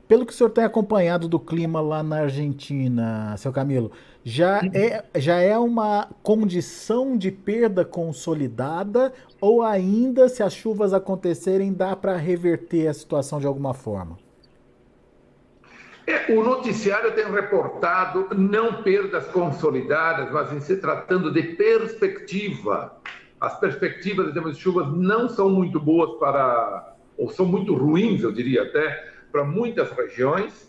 Pelo 0.08 0.24
que 0.24 0.32
o 0.32 0.36
senhor 0.36 0.50
tem 0.50 0.62
acompanhado 0.62 1.26
do 1.26 1.38
clima 1.38 1.80
lá 1.80 2.02
na 2.02 2.20
Argentina, 2.20 3.36
seu 3.36 3.52
Camilo, 3.52 3.90
já 4.22 4.60
uhum. 4.62 4.70
é, 4.72 5.04
já 5.16 5.40
é 5.40 5.58
uma 5.58 6.08
condição 6.22 7.16
de 7.16 7.30
perda 7.30 7.84
consolidada 7.84 9.12
ou 9.40 9.62
ainda, 9.62 10.28
se 10.28 10.42
as 10.42 10.52
chuvas 10.52 10.92
acontecerem, 10.92 11.72
dá 11.72 11.96
para 11.96 12.16
reverter 12.16 12.86
a 12.86 12.94
situação 12.94 13.40
de 13.40 13.46
alguma 13.46 13.74
forma? 13.74 14.16
É, 16.06 16.32
o 16.32 16.42
noticiário 16.44 17.12
tem 17.16 17.24
reportado 17.24 18.28
não 18.36 18.84
perdas 18.84 19.26
consolidadas, 19.26 20.30
mas 20.30 20.52
em 20.52 20.60
se 20.60 20.76
tratando 20.76 21.32
de 21.32 21.42
perspectiva. 21.42 22.96
As 23.40 23.58
perspectivas 23.58 24.32
de 24.32 24.54
chuvas 24.54 24.86
não 24.96 25.28
são 25.28 25.50
muito 25.50 25.80
boas 25.80 26.18
para, 26.18 26.94
ou 27.18 27.28
são 27.28 27.44
muito 27.44 27.74
ruins, 27.74 28.22
eu 28.22 28.32
diria 28.32 28.62
até, 28.62 29.15
para 29.30 29.44
muitas 29.44 29.90
regiões. 29.90 30.68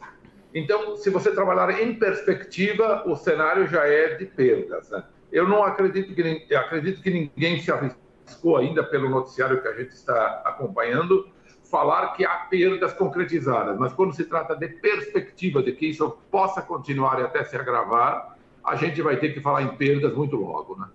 Então, 0.53 0.95
se 0.95 1.09
você 1.09 1.31
trabalhar 1.31 1.81
em 1.81 1.95
perspectiva, 1.95 3.03
o 3.05 3.15
cenário 3.15 3.67
já 3.67 3.85
é 3.85 4.15
de 4.15 4.25
perdas. 4.25 4.89
Né? 4.89 5.03
Eu 5.31 5.47
não 5.47 5.63
acredito 5.63 6.13
que, 6.15 6.55
acredito 6.55 7.01
que 7.01 7.09
ninguém 7.09 7.59
se 7.59 7.71
arriscou 7.71 8.57
ainda 8.57 8.83
pelo 8.83 9.09
noticiário 9.09 9.61
que 9.61 9.67
a 9.67 9.73
gente 9.73 9.91
está 9.91 10.41
acompanhando 10.45 11.29
falar 11.69 12.13
que 12.13 12.25
há 12.25 12.35
perdas 12.49 12.93
concretizadas, 12.93 13.77
mas 13.77 13.93
quando 13.93 14.13
se 14.13 14.23
trata 14.25 14.55
de 14.55 14.67
perspectiva 14.69 15.61
de 15.61 15.73
que 15.73 15.87
isso 15.87 16.17
possa 16.31 16.61
continuar 16.61 17.19
e 17.19 17.23
até 17.23 17.43
se 17.43 17.55
agravar, 17.55 18.37
a 18.63 18.75
gente 18.75 19.01
vai 19.01 19.17
ter 19.17 19.33
que 19.33 19.41
falar 19.41 19.63
em 19.63 19.75
perdas 19.75 20.13
muito 20.13 20.35
logo, 20.35 20.77
né? 20.77 20.87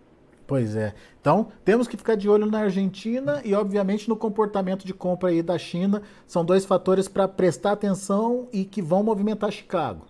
Pois 0.53 0.77
é. 0.77 0.93
Então, 1.19 1.51
temos 1.65 1.89
que 1.89 1.97
ficar 1.97 2.15
de 2.15 2.29
olho 2.29 2.45
na 2.45 2.59
Argentina 2.59 3.41
e, 3.43 3.55
obviamente, 3.55 4.07
no 4.07 4.15
comportamento 4.15 4.85
de 4.85 4.93
compra 4.93 5.31
aí 5.31 5.43
da 5.43 5.57
China. 5.57 6.03
São 6.27 6.45
dois 6.45 6.67
fatores 6.67 7.09
para 7.09 7.27
prestar 7.27 7.73
atenção 7.73 8.51
e 8.53 8.63
que 8.63 8.83
vão 8.83 9.03
movimentar 9.03 9.51
Chicago. 9.51 10.05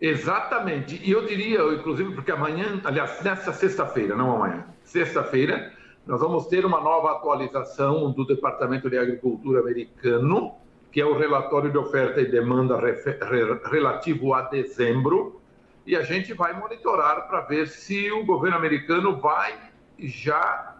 Exatamente. 0.00 1.00
E 1.00 1.12
eu 1.12 1.24
diria, 1.26 1.60
inclusive, 1.74 2.12
porque 2.12 2.32
amanhã, 2.32 2.80
aliás, 2.82 3.22
nesta 3.22 3.52
sexta-feira, 3.52 4.16
não 4.16 4.34
amanhã, 4.34 4.64
sexta-feira, 4.82 5.72
nós 6.04 6.20
vamos 6.20 6.48
ter 6.48 6.66
uma 6.66 6.80
nova 6.80 7.12
atualização 7.12 8.10
do 8.10 8.26
Departamento 8.26 8.90
de 8.90 8.98
Agricultura 8.98 9.60
americano, 9.60 10.56
que 10.90 11.00
é 11.00 11.06
o 11.06 11.16
relatório 11.16 11.70
de 11.70 11.78
oferta 11.78 12.20
e 12.20 12.28
demanda 12.28 12.76
relativo 13.70 14.34
a 14.34 14.42
dezembro 14.42 15.40
e 15.86 15.96
a 15.96 16.02
gente 16.02 16.32
vai 16.32 16.58
monitorar 16.58 17.28
para 17.28 17.40
ver 17.40 17.68
se 17.68 18.10
o 18.10 18.24
governo 18.24 18.56
americano 18.56 19.16
vai 19.20 19.54
já 19.98 20.76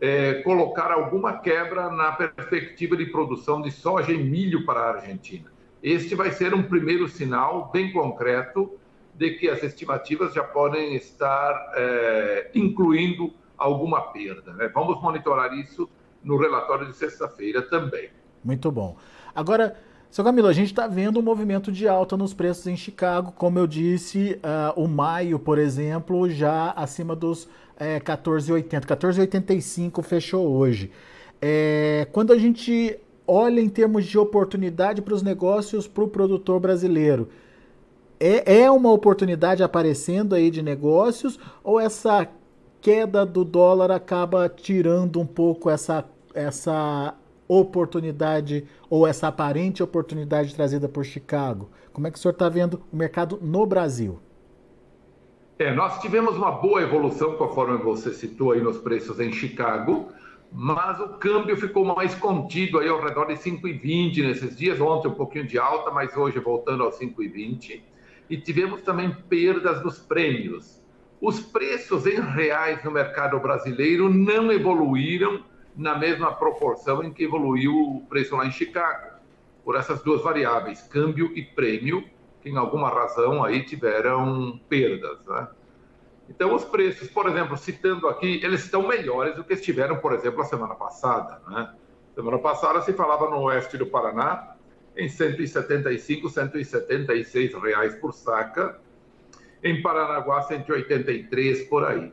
é, 0.00 0.34
colocar 0.42 0.90
alguma 0.90 1.38
quebra 1.38 1.90
na 1.90 2.12
perspectiva 2.12 2.96
de 2.96 3.06
produção 3.06 3.62
de 3.62 3.70
soja 3.70 4.12
e 4.12 4.18
milho 4.18 4.64
para 4.64 4.80
a 4.80 4.88
Argentina. 4.94 5.50
Este 5.82 6.14
vai 6.14 6.30
ser 6.30 6.54
um 6.54 6.62
primeiro 6.62 7.08
sinal 7.08 7.70
bem 7.70 7.92
concreto 7.92 8.78
de 9.14 9.30
que 9.32 9.48
as 9.48 9.62
estimativas 9.62 10.32
já 10.32 10.44
podem 10.44 10.94
estar 10.94 11.72
é, 11.74 12.50
incluindo 12.54 13.32
alguma 13.56 14.12
perda. 14.12 14.52
Né? 14.54 14.70
Vamos 14.72 15.00
monitorar 15.02 15.52
isso 15.54 15.88
no 16.22 16.36
relatório 16.36 16.86
de 16.86 16.96
sexta-feira 16.96 17.62
também. 17.62 18.10
Muito 18.44 18.70
bom. 18.70 18.96
Agora, 19.34 19.76
seu 20.10 20.24
Camilo, 20.24 20.48
a 20.48 20.52
gente 20.52 20.68
está 20.68 20.86
vendo 20.86 21.20
um 21.20 21.22
movimento 21.22 21.70
de 21.70 21.86
alta 21.86 22.16
nos 22.16 22.32
preços 22.32 22.66
em 22.66 22.76
Chicago. 22.76 23.32
Como 23.32 23.58
eu 23.58 23.66
disse, 23.66 24.40
uh, 24.42 24.80
o 24.80 24.88
maio, 24.88 25.38
por 25.38 25.58
exemplo, 25.58 26.28
já 26.30 26.70
acima 26.70 27.14
dos 27.14 27.46
é, 27.78 28.00
14,80. 28.00 28.86
14,85 28.86 30.02
fechou 30.02 30.48
hoje. 30.48 30.90
É, 31.40 32.08
quando 32.10 32.32
a 32.32 32.38
gente 32.38 32.98
olha 33.26 33.60
em 33.60 33.68
termos 33.68 34.06
de 34.06 34.18
oportunidade 34.18 35.02
para 35.02 35.14
os 35.14 35.22
negócios 35.22 35.86
para 35.86 36.02
o 36.02 36.08
produtor 36.08 36.58
brasileiro, 36.58 37.28
é, 38.18 38.62
é 38.62 38.70
uma 38.70 38.90
oportunidade 38.90 39.62
aparecendo 39.62 40.34
aí 40.34 40.50
de 40.50 40.62
negócios 40.62 41.38
ou 41.62 41.78
essa 41.78 42.26
queda 42.80 43.26
do 43.26 43.44
dólar 43.44 43.90
acaba 43.90 44.48
tirando 44.48 45.20
um 45.20 45.26
pouco 45.26 45.68
essa, 45.68 46.04
essa 46.34 47.14
oportunidade 47.48 48.66
ou 48.90 49.06
essa 49.06 49.28
aparente 49.28 49.82
oportunidade 49.82 50.54
trazida 50.54 50.88
por 50.88 51.04
Chicago? 51.04 51.70
Como 51.92 52.06
é 52.06 52.10
que 52.10 52.18
o 52.18 52.20
senhor 52.20 52.32
está 52.32 52.48
vendo 52.48 52.82
o 52.92 52.96
mercado 52.96 53.38
no 53.42 53.66
Brasil? 53.66 54.20
É, 55.58 55.74
nós 55.74 56.00
tivemos 56.00 56.36
uma 56.36 56.52
boa 56.52 56.82
evolução, 56.82 57.36
conforme 57.36 57.78
você 57.78 58.12
citou 58.12 58.52
aí 58.52 58.60
nos 58.60 58.78
preços 58.78 59.18
em 59.18 59.32
Chicago, 59.32 60.12
mas 60.52 61.00
o 61.00 61.08
câmbio 61.18 61.56
ficou 61.56 61.84
mais 61.84 62.14
contido 62.14 62.78
aí 62.78 62.88
ao 62.88 63.02
redor 63.02 63.24
de 63.24 63.34
5,20 63.34 64.22
nesses 64.22 64.56
dias. 64.56 64.80
Ontem 64.80 65.08
um 65.08 65.14
pouquinho 65.14 65.46
de 65.46 65.58
alta, 65.58 65.90
mas 65.90 66.16
hoje 66.16 66.38
voltando 66.38 66.84
aos 66.84 66.98
5,20. 66.98 67.82
E 68.30 68.36
tivemos 68.36 68.82
também 68.82 69.10
perdas 69.28 69.82
nos 69.82 69.98
prêmios. 69.98 70.80
Os 71.20 71.40
preços 71.40 72.06
em 72.06 72.20
reais 72.20 72.84
no 72.84 72.92
mercado 72.92 73.40
brasileiro 73.40 74.08
não 74.08 74.52
evoluíram 74.52 75.42
na 75.78 75.96
mesma 75.96 76.34
proporção 76.34 77.04
em 77.04 77.12
que 77.12 77.22
evoluiu 77.22 77.72
o 77.72 78.06
preço 78.08 78.36
lá 78.36 78.44
em 78.44 78.50
Chicago, 78.50 79.16
por 79.64 79.76
essas 79.76 80.02
duas 80.02 80.20
variáveis, 80.22 80.82
câmbio 80.82 81.30
e 81.36 81.42
prêmio, 81.42 82.04
que 82.42 82.50
em 82.50 82.56
alguma 82.56 82.88
razão 82.88 83.44
aí 83.44 83.64
tiveram 83.64 84.60
perdas. 84.68 85.24
Né? 85.24 85.48
Então, 86.28 86.52
os 86.52 86.64
preços, 86.64 87.08
por 87.08 87.28
exemplo, 87.28 87.56
citando 87.56 88.08
aqui, 88.08 88.40
eles 88.42 88.64
estão 88.64 88.86
melhores 88.88 89.36
do 89.36 89.44
que 89.44 89.54
estiveram, 89.54 89.98
por 89.98 90.12
exemplo, 90.12 90.40
a 90.40 90.44
semana 90.44 90.74
passada. 90.74 91.40
Né? 91.48 91.72
Semana 92.12 92.38
passada 92.38 92.82
se 92.82 92.92
falava 92.92 93.30
no 93.30 93.40
oeste 93.42 93.78
do 93.78 93.86
Paraná 93.86 94.56
em 94.96 95.08
175, 95.08 96.28
176 96.28 97.54
reais 97.54 97.94
por 97.94 98.12
saca, 98.12 98.80
em 99.62 99.80
Paranaguá 99.80 100.42
183 100.42 101.68
por 101.68 101.84
aí. 101.84 102.12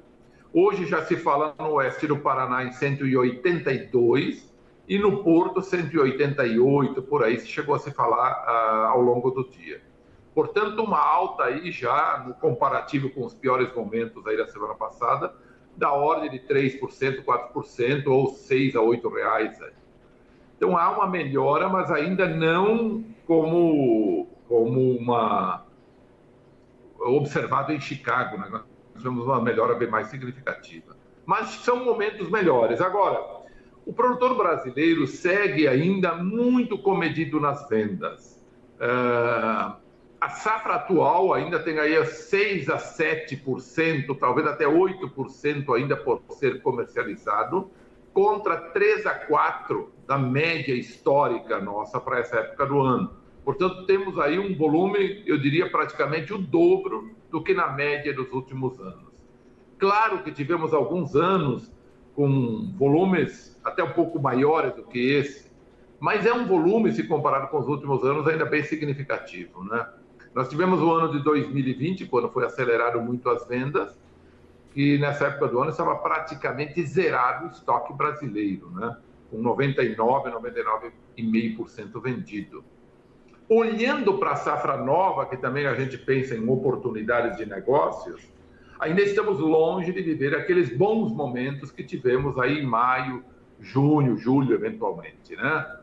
Hoje 0.57 0.85
já 0.85 1.03
se 1.03 1.17
fala 1.17 1.53
no 1.59 1.73
oeste 1.73 2.07
do 2.07 2.17
Paraná 2.17 2.63
em 2.63 2.71
182 2.71 4.55
e 4.87 4.97
no 4.97 5.21
Porto 5.21 5.61
188, 5.61 7.03
por 7.03 7.25
aí 7.25 7.37
se 7.37 7.47
chegou 7.47 7.75
a 7.75 7.79
se 7.79 7.91
falar 7.91 8.31
uh, 8.31 8.87
ao 8.93 9.01
longo 9.01 9.31
do 9.31 9.49
dia. 9.49 9.81
Portanto, 10.33 10.81
uma 10.81 10.97
alta 10.97 11.43
aí 11.43 11.69
já 11.73 12.23
no 12.25 12.35
comparativo 12.35 13.09
com 13.09 13.25
os 13.25 13.33
piores 13.33 13.75
momentos 13.75 14.25
aí 14.25 14.37
da 14.37 14.47
semana 14.47 14.75
passada, 14.75 15.35
da 15.75 15.91
ordem 15.91 16.31
de 16.31 16.39
3%, 16.39 17.25
4% 17.25 18.07
ou 18.07 18.29
6 18.29 18.77
a 18.77 18.81
8 18.81 19.09
reais. 19.09 19.61
Aí. 19.61 19.73
Então 20.55 20.77
há 20.77 20.89
uma 20.89 21.07
melhora, 21.09 21.67
mas 21.67 21.91
ainda 21.91 22.29
não 22.29 23.03
como, 23.27 24.29
como 24.47 24.95
uma 24.95 25.65
observado 26.97 27.73
em 27.73 27.79
Chicago, 27.81 28.37
né? 28.37 28.61
Tivemos 29.05 29.25
uma 29.25 29.39
melhora 29.39 29.75
bem 29.75 29.87
mais 29.87 30.07
significativa. 30.07 30.95
Mas 31.25 31.49
são 31.63 31.85
momentos 31.85 32.29
melhores. 32.29 32.81
Agora, 32.81 33.43
o 33.85 33.93
produtor 33.93 34.35
brasileiro 34.35 35.05
segue 35.05 35.67
ainda 35.67 36.15
muito 36.15 36.77
comedido 36.79 37.39
nas 37.39 37.69
vendas. 37.69 38.43
Uh, 38.75 39.75
a 40.19 40.29
safra 40.29 40.75
atual 40.75 41.33
ainda 41.33 41.59
tem 41.59 41.77
aí 41.77 42.03
6 42.03 42.69
a 42.69 42.77
7%, 42.77 44.17
talvez 44.19 44.47
até 44.47 44.65
8% 44.65 45.75
ainda 45.75 45.95
por 45.95 46.21
ser 46.31 46.61
comercializado, 46.63 47.69
contra 48.11 48.57
3 48.57 49.05
a 49.05 49.27
4% 49.27 49.87
da 50.07 50.17
média 50.17 50.73
histórica 50.73 51.59
nossa 51.59 51.99
para 51.99 52.19
essa 52.19 52.37
época 52.37 52.65
do 52.65 52.79
ano. 52.79 53.24
Portanto, 53.45 53.85
temos 53.85 54.17
aí 54.17 54.39
um 54.39 54.57
volume, 54.57 55.23
eu 55.27 55.37
diria 55.37 55.69
praticamente 55.69 56.33
o 56.33 56.37
dobro 56.39 57.11
do 57.29 57.43
que 57.43 57.53
na 57.53 57.67
média 57.71 58.11
dos 58.11 58.31
últimos 58.33 58.79
anos. 58.79 59.13
Claro 59.77 60.23
que 60.23 60.31
tivemos 60.31 60.73
alguns 60.73 61.15
anos 61.15 61.71
com 62.15 62.73
volumes 62.75 63.59
até 63.63 63.83
um 63.83 63.91
pouco 63.91 64.19
maiores 64.19 64.73
do 64.73 64.83
que 64.83 64.99
esse, 64.99 65.51
mas 65.99 66.25
é 66.25 66.33
um 66.33 66.47
volume, 66.47 66.91
se 66.91 67.03
comparado 67.07 67.49
com 67.49 67.59
os 67.59 67.67
últimos 67.67 68.03
anos, 68.03 68.27
ainda 68.27 68.45
bem 68.45 68.63
significativo. 68.63 69.63
Né? 69.63 69.87
Nós 70.33 70.49
tivemos 70.49 70.81
o 70.81 70.91
ano 70.91 71.11
de 71.11 71.23
2020, 71.23 72.07
quando 72.07 72.29
foi 72.29 72.45
acelerado 72.45 72.99
muito 72.99 73.29
as 73.29 73.47
vendas, 73.47 73.95
e 74.75 74.97
nessa 74.97 75.27
época 75.27 75.49
do 75.49 75.61
ano 75.61 75.69
estava 75.69 75.95
praticamente 75.97 76.83
zerado 76.83 77.45
o 77.45 77.51
estoque 77.51 77.93
brasileiro, 77.93 78.71
né? 78.71 78.97
com 79.29 79.37
99, 79.37 80.31
99,5% 80.31 82.01
vendido. 82.01 82.63
Olhando 83.47 84.17
para 84.17 84.31
a 84.31 84.37
safra 84.37 84.75
nova, 84.75 85.27
que 85.27 85.37
também 85.37 85.67
a 85.67 85.75
gente 85.75 85.99
pensa 85.99 86.35
em 86.35 86.49
oportunidades 86.49 87.37
de 87.37 87.45
negócios, 87.45 88.27
ainda 88.79 89.03
estamos 89.03 89.39
longe 89.39 89.93
de 89.93 90.01
viver 90.01 90.35
aqueles 90.35 90.75
bons 90.75 91.13
momentos 91.13 91.69
que 91.69 91.83
tivemos 91.83 92.39
aí 92.39 92.57
em 92.59 92.65
maio, 92.65 93.23
junho, 93.59 94.17
julho, 94.17 94.55
eventualmente, 94.55 95.35
né? 95.35 95.77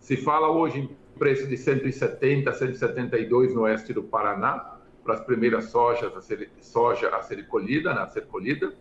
Se 0.00 0.16
fala 0.16 0.50
hoje 0.50 0.80
em 0.80 0.88
preço 1.18 1.46
de 1.46 1.58
170, 1.58 2.50
172 2.50 3.54
no 3.54 3.60
oeste 3.62 3.92
do 3.92 4.02
Paraná, 4.02 4.78
para 5.04 5.14
as 5.14 5.20
primeiras 5.20 5.66
sojas 5.66 6.16
a 6.16 6.22
ser, 6.22 6.50
soja 6.60 7.14
a 7.14 7.20
ser 7.20 7.46
colhida, 7.48 7.92
né, 7.92 8.00
a 8.00 8.06
ser 8.06 8.24
colhida, 8.26 8.72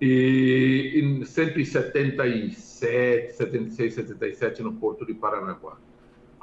e 0.00 0.92
em 0.96 1.24
177, 1.24 3.32
76, 3.32 3.94
77 3.94 4.62
no 4.62 4.72
Porto 4.74 5.06
de 5.06 5.14
Paranaguá 5.14 5.76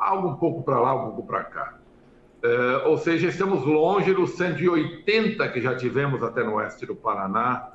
algo 0.06 0.30
um 0.30 0.36
pouco 0.36 0.64
para 0.64 0.80
lá, 0.80 0.96
um 0.96 1.12
pouco 1.12 1.28
para 1.28 1.44
cá. 1.44 1.78
Uh, 2.44 2.90
ou 2.90 2.98
seja, 2.98 3.28
estamos 3.28 3.64
longe 3.64 4.14
dos 4.14 4.32
180 4.32 5.48
que 5.50 5.62
já 5.62 5.76
tivemos 5.76 6.22
até 6.22 6.44
no 6.44 6.56
oeste 6.56 6.86
do 6.86 6.96
Paraná, 6.96 7.72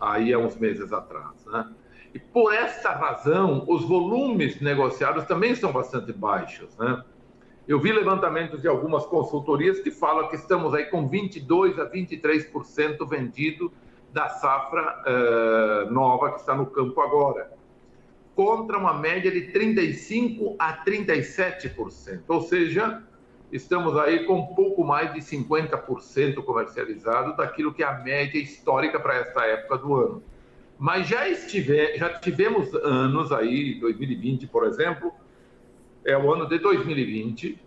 aí 0.00 0.32
há 0.32 0.38
uns 0.38 0.56
meses 0.56 0.92
atrás. 0.92 1.44
Né? 1.46 1.68
E 2.14 2.18
por 2.20 2.54
esta 2.54 2.90
razão, 2.90 3.64
os 3.66 3.84
volumes 3.84 4.60
negociados 4.60 5.24
também 5.24 5.54
são 5.56 5.72
bastante 5.72 6.12
baixos. 6.12 6.76
Né? 6.78 7.02
Eu 7.66 7.80
vi 7.80 7.92
levantamentos 7.92 8.60
de 8.60 8.68
algumas 8.68 9.04
consultorias 9.06 9.80
que 9.80 9.90
falam 9.90 10.28
que 10.28 10.36
estamos 10.36 10.72
aí 10.74 10.84
com 10.84 11.08
22 11.08 11.78
a 11.80 11.90
23% 11.90 13.08
vendido 13.08 13.72
da 14.12 14.28
safra 14.28 15.02
uh, 15.06 15.90
nova 15.90 16.32
que 16.32 16.40
está 16.40 16.54
no 16.54 16.66
campo 16.66 17.00
agora 17.00 17.50
contra 18.34 18.78
uma 18.78 18.94
média 18.94 19.30
de 19.30 19.52
35% 19.52 20.56
a 20.58 20.84
37%. 20.84 22.22
Ou 22.28 22.40
seja, 22.42 23.02
estamos 23.52 23.96
aí 23.98 24.24
com 24.24 24.40
um 24.40 24.46
pouco 24.54 24.84
mais 24.84 25.12
de 25.12 25.20
50% 25.20 26.42
comercializado 26.42 27.36
daquilo 27.36 27.72
que 27.72 27.82
é 27.82 27.86
a 27.86 27.98
média 27.98 28.38
histórica 28.38 28.98
para 28.98 29.16
esta 29.16 29.44
época 29.44 29.78
do 29.78 29.94
ano. 29.94 30.22
Mas 30.78 31.06
já, 31.06 31.28
estive, 31.28 31.96
já 31.96 32.08
tivemos 32.18 32.74
anos 32.74 33.30
aí, 33.30 33.78
2020, 33.78 34.46
por 34.48 34.64
exemplo, 34.64 35.12
é 36.04 36.16
o 36.16 36.32
ano 36.32 36.48
de 36.48 36.58
2020, 36.58 37.58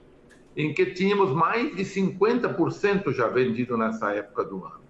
em 0.57 0.73
que 0.73 0.87
tínhamos 0.87 1.31
mais 1.31 1.75
de 1.75 1.83
50% 1.83 3.13
já 3.13 3.27
vendido 3.27 3.77
nessa 3.77 4.11
época 4.11 4.43
do 4.43 4.65
ano. 4.65 4.81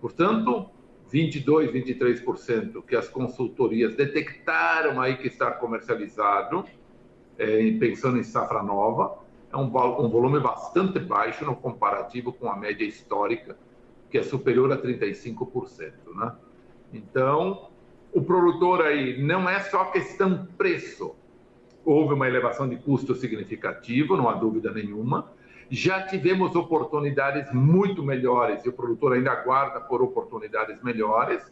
Portanto, 0.00 0.68
22, 1.10 1.72
23% 1.72 2.82
que 2.84 2.94
as 2.94 3.08
consultorias 3.08 3.94
detectaram 3.96 5.00
aí 5.00 5.16
que 5.16 5.26
está 5.26 5.50
comercializado, 5.50 6.64
é, 7.36 7.72
pensando 7.78 8.18
em 8.18 8.22
safra 8.22 8.62
nova, 8.62 9.18
é 9.52 9.56
um, 9.56 9.64
um 9.64 10.08
volume 10.08 10.38
bastante 10.38 11.00
baixo 11.00 11.44
no 11.44 11.56
comparativo 11.56 12.32
com 12.32 12.48
a 12.48 12.56
média 12.56 12.84
histórica, 12.84 13.56
que 14.08 14.18
é 14.18 14.22
superior 14.22 14.72
a 14.72 14.78
35%. 14.78 15.92
Né? 16.14 16.32
Então, 16.92 17.70
o 18.12 18.22
produtor 18.22 18.82
aí 18.82 19.20
não 19.20 19.48
é 19.48 19.60
só 19.60 19.86
questão 19.86 20.46
preço. 20.56 21.16
Houve 21.84 22.14
uma 22.14 22.28
elevação 22.28 22.68
de 22.68 22.76
custo 22.76 23.14
significativo, 23.14 24.16
não 24.16 24.28
há 24.28 24.34
dúvida 24.34 24.70
nenhuma. 24.72 25.32
Já 25.70 26.02
tivemos 26.02 26.56
oportunidades 26.56 27.52
muito 27.52 28.02
melhores 28.02 28.64
e 28.64 28.68
o 28.68 28.72
produtor 28.72 29.12
ainda 29.12 29.30
aguarda 29.30 29.80
por 29.80 30.02
oportunidades 30.02 30.82
melhores. 30.82 31.50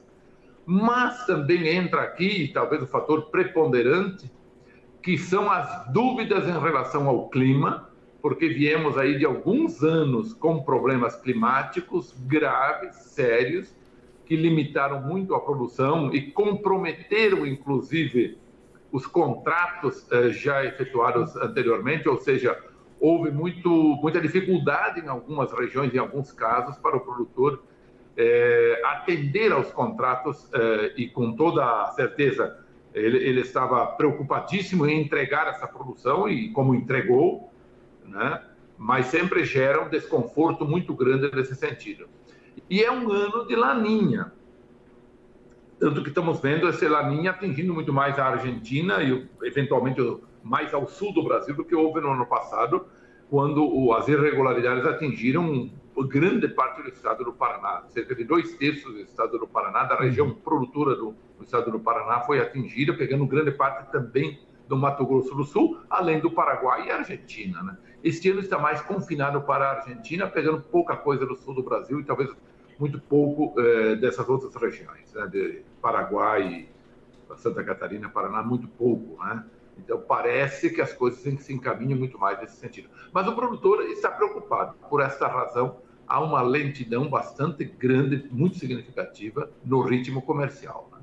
Mas 0.67 1.25
também 1.25 1.69
entra 1.69 2.03
aqui, 2.03 2.51
talvez 2.53 2.83
o 2.83 2.87
fator 2.87 3.31
preponderante, 3.31 4.31
que 5.01 5.17
são 5.17 5.49
as 5.49 5.91
dúvidas 5.93 6.49
em 6.49 6.61
relação 6.61 7.09
ao 7.09 7.29
clima, 7.29 7.89
porque 8.21 8.49
viemos 8.49 8.99
aí 8.99 9.17
de 9.17 9.25
alguns 9.25 9.85
anos 9.85 10.35
com 10.35 10.65
problemas 10.65 11.15
climáticos 11.15 12.13
graves, 12.27 12.97
sérios, 12.97 13.73
que 14.27 14.37
limitaram 14.37 15.01
muito 15.01 15.35
a 15.35 15.41
produção 15.41 16.13
e 16.13 16.33
comprometeram, 16.33 17.47
inclusive, 17.47 18.37
os 18.91 19.07
contratos 19.07 20.07
eh, 20.11 20.31
já 20.31 20.65
efetuados 20.65 21.35
anteriormente, 21.37 22.09
ou 22.09 22.19
seja, 22.19 22.59
houve 23.01 23.31
muito, 23.31 23.71
muita 24.03 24.21
dificuldade 24.21 25.01
em 25.01 25.09
algumas 25.09 25.53
regiões, 25.53 25.95
em 25.95 25.99
alguns 25.99 26.33
casos, 26.33 26.77
para 26.79 26.97
o 26.97 27.01
produtor 27.01 27.63
eh, 28.17 28.81
atender 28.85 29.53
aos 29.53 29.71
contratos 29.71 30.49
eh, 30.53 30.93
e, 30.97 31.09
com 31.09 31.33
toda 31.33 31.93
certeza, 31.93 32.59
ele, 32.93 33.19
ele, 33.19 33.41
estava 33.41 33.87
preocupadíssimo 33.87 34.87
em 34.87 35.01
entregar 35.03 35.47
essa 35.47 35.69
produção 35.69 36.29
e, 36.29 36.51
como 36.51 36.75
entregou, 36.75 37.53
né? 38.05 38.43
mas 38.77 39.07
sempre 39.07 39.45
gera 39.45 39.85
um 39.85 39.89
desconforto 39.89 40.65
muito 40.65 40.95
grande 40.95 41.31
nesse 41.35 41.55
sentido. 41.55 42.09
E 42.69 42.83
é 42.83 42.91
um 42.91 43.11
ano 43.11 43.47
de 43.47 43.55
laninha. 43.55 44.33
Tanto 45.79 46.03
que 46.03 46.09
estamos 46.09 46.41
vendo 46.41 46.67
essa 46.67 46.89
laninha 46.89 47.31
atingindo 47.31 47.73
muito 47.73 47.93
mais 47.93 48.19
a 48.19 48.27
Argentina 48.27 49.01
e, 49.01 49.29
eventualmente, 49.43 50.01
mais 50.43 50.73
ao 50.73 50.87
sul 50.87 51.13
do 51.13 51.23
Brasil 51.23 51.55
do 51.55 51.65
que 51.65 51.75
houve 51.75 52.01
no 52.01 52.13
ano 52.13 52.27
passado, 52.27 52.87
quando 53.31 53.93
as 53.93 54.09
irregularidades 54.09 54.87
atingiram 54.87 55.71
grande 56.05 56.49
parte 56.49 56.83
do 56.83 56.89
estado 56.89 57.25
do 57.25 57.33
Paraná. 57.33 57.83
Cerca 57.89 58.15
de 58.15 58.25
dois 58.25 58.55
terços 58.55 58.93
do 58.93 59.01
estado 59.01 59.39
do 59.39 59.47
Paraná, 59.47 59.85
da 59.85 59.97
região 59.97 60.29
uhum. 60.29 60.35
produtora 60.35 60.95
do, 60.95 61.15
do 61.37 61.45
estado 61.45 61.71
do 61.71 61.81
Paraná, 61.81 62.21
foi 62.21 62.41
atingida, 62.41 62.95
pegando 62.95 63.27
grande 63.27 63.51
parte 63.51 63.91
também 63.91 64.41
do 64.69 64.77
Mato 64.77 65.05
Grosso 65.05 65.35
do 65.35 65.45
Sul, 65.45 65.81
além 65.89 66.21
do 66.21 66.31
Paraguai 66.31 66.87
e 66.87 66.91
Argentina. 66.91 67.63
Né? 67.63 67.77
Este 68.05 68.31
ano 68.31 68.41
está 68.41 68.59
mais 68.59 68.81
confinado 68.83 69.41
para 69.43 69.65
a 69.65 69.71
Argentina, 69.79 70.29
pegando 70.29 70.61
pouca 70.61 70.95
coisa 70.97 71.27
do 71.27 71.35
sul 71.35 71.55
do 71.55 71.63
Brasil 71.63 72.01
e 72.01 72.05
talvez 72.05 72.31
muito 72.79 73.01
pouco 73.01 73.59
eh, 73.59 73.97
dessas 73.97 74.29
outras 74.29 74.55
regiões, 74.55 75.13
né? 75.15 75.27
de 75.27 75.63
Paraguai, 75.81 76.69
Santa 77.37 77.65
Catarina, 77.65 78.09
Paraná, 78.09 78.43
muito 78.43 78.69
pouco. 78.69 79.23
Né? 79.25 79.45
Então 79.79 80.01
parece 80.01 80.71
que 80.71 80.81
as 80.81 80.93
coisas 80.93 81.21
se 81.21 81.53
encaminham 81.53 81.99
muito 81.99 82.19
mais 82.19 82.41
nesse 82.41 82.57
sentido. 82.57 82.89
Mas 83.13 83.27
o 83.27 83.35
produtor 83.35 83.83
está 83.87 84.11
preocupado. 84.11 84.75
Por 84.89 85.01
esta 85.01 85.27
razão, 85.27 85.79
há 86.07 86.21
uma 86.21 86.43
lentidão 86.43 87.09
bastante 87.09 87.65
grande, 87.65 88.29
muito 88.31 88.59
significativa 88.59 89.51
no 89.65 89.81
ritmo 89.81 90.23
comercial. 90.23 90.91
Né? 90.93 90.99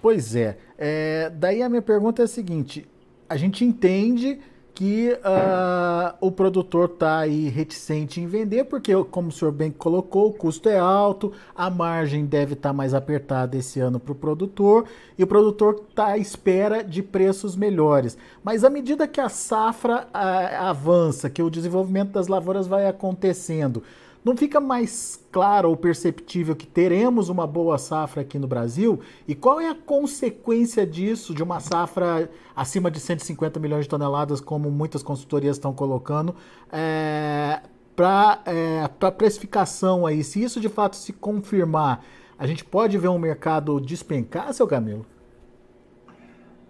Pois 0.00 0.36
é. 0.36 0.58
é. 0.78 1.30
Daí 1.30 1.62
a 1.62 1.68
minha 1.68 1.82
pergunta 1.82 2.22
é 2.22 2.24
a 2.24 2.28
seguinte: 2.28 2.86
a 3.28 3.36
gente 3.36 3.64
entende 3.64 4.40
que 4.74 5.12
uh, 5.12 6.14
o 6.20 6.32
produtor 6.32 6.90
está 6.92 7.18
aí 7.18 7.48
reticente 7.48 8.20
em 8.20 8.26
vender, 8.26 8.64
porque, 8.64 8.92
como 9.04 9.28
o 9.28 9.32
senhor 9.32 9.52
bem 9.52 9.70
colocou, 9.70 10.30
o 10.30 10.32
custo 10.32 10.68
é 10.68 10.78
alto, 10.78 11.32
a 11.54 11.70
margem 11.70 12.26
deve 12.26 12.54
estar 12.54 12.70
tá 12.70 12.72
mais 12.72 12.92
apertada 12.92 13.56
esse 13.56 13.78
ano 13.78 14.00
para 14.00 14.10
o 14.10 14.16
produtor, 14.16 14.86
e 15.16 15.22
o 15.22 15.26
produtor 15.26 15.84
está 15.88 16.08
à 16.08 16.18
espera 16.18 16.82
de 16.82 17.02
preços 17.02 17.54
melhores. 17.54 18.18
Mas 18.42 18.64
à 18.64 18.70
medida 18.70 19.06
que 19.06 19.20
a 19.20 19.28
safra 19.28 20.08
uh, 20.12 20.62
avança, 20.64 21.30
que 21.30 21.42
o 21.42 21.50
desenvolvimento 21.50 22.10
das 22.10 22.26
lavouras 22.26 22.66
vai 22.66 22.88
acontecendo, 22.88 23.82
não 24.24 24.34
fica 24.34 24.58
mais 24.58 25.22
claro 25.30 25.68
ou 25.68 25.76
perceptível 25.76 26.56
que 26.56 26.66
teremos 26.66 27.28
uma 27.28 27.46
boa 27.46 27.76
safra 27.76 28.22
aqui 28.22 28.38
no 28.38 28.46
Brasil? 28.46 29.00
E 29.28 29.34
qual 29.34 29.60
é 29.60 29.68
a 29.68 29.74
consequência 29.74 30.86
disso, 30.86 31.34
de 31.34 31.42
uma 31.42 31.60
safra 31.60 32.30
acima 32.56 32.90
de 32.90 32.98
150 32.98 33.60
milhões 33.60 33.82
de 33.84 33.90
toneladas, 33.90 34.40
como 34.40 34.70
muitas 34.70 35.02
consultorias 35.02 35.56
estão 35.56 35.74
colocando, 35.74 36.34
é, 36.72 37.60
para 37.94 38.40
é, 38.46 38.82
a 38.82 39.12
precificação 39.12 40.06
aí? 40.06 40.24
Se 40.24 40.42
isso 40.42 40.58
de 40.58 40.70
fato 40.70 40.96
se 40.96 41.12
confirmar, 41.12 42.02
a 42.38 42.46
gente 42.46 42.64
pode 42.64 42.96
ver 42.96 43.08
um 43.08 43.18
mercado 43.18 43.78
despencar, 43.78 44.54
seu 44.54 44.66
Camilo? 44.66 45.04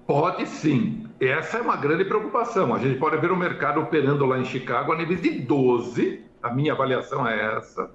Pode 0.06 0.46
sim. 0.46 1.06
Essa 1.18 1.58
é 1.58 1.62
uma 1.62 1.76
grande 1.76 2.04
preocupação. 2.04 2.74
A 2.74 2.78
gente 2.78 2.98
pode 2.98 3.16
ver 3.18 3.30
o 3.30 3.36
mercado 3.36 3.80
operando 3.80 4.26
lá 4.26 4.38
em 4.38 4.44
Chicago 4.44 4.92
a 4.92 4.98
nível 4.98 5.16
de 5.16 5.30
12 5.30 6.33
a 6.44 6.50
minha 6.50 6.74
avaliação 6.74 7.26
é 7.26 7.56
essa. 7.56 7.90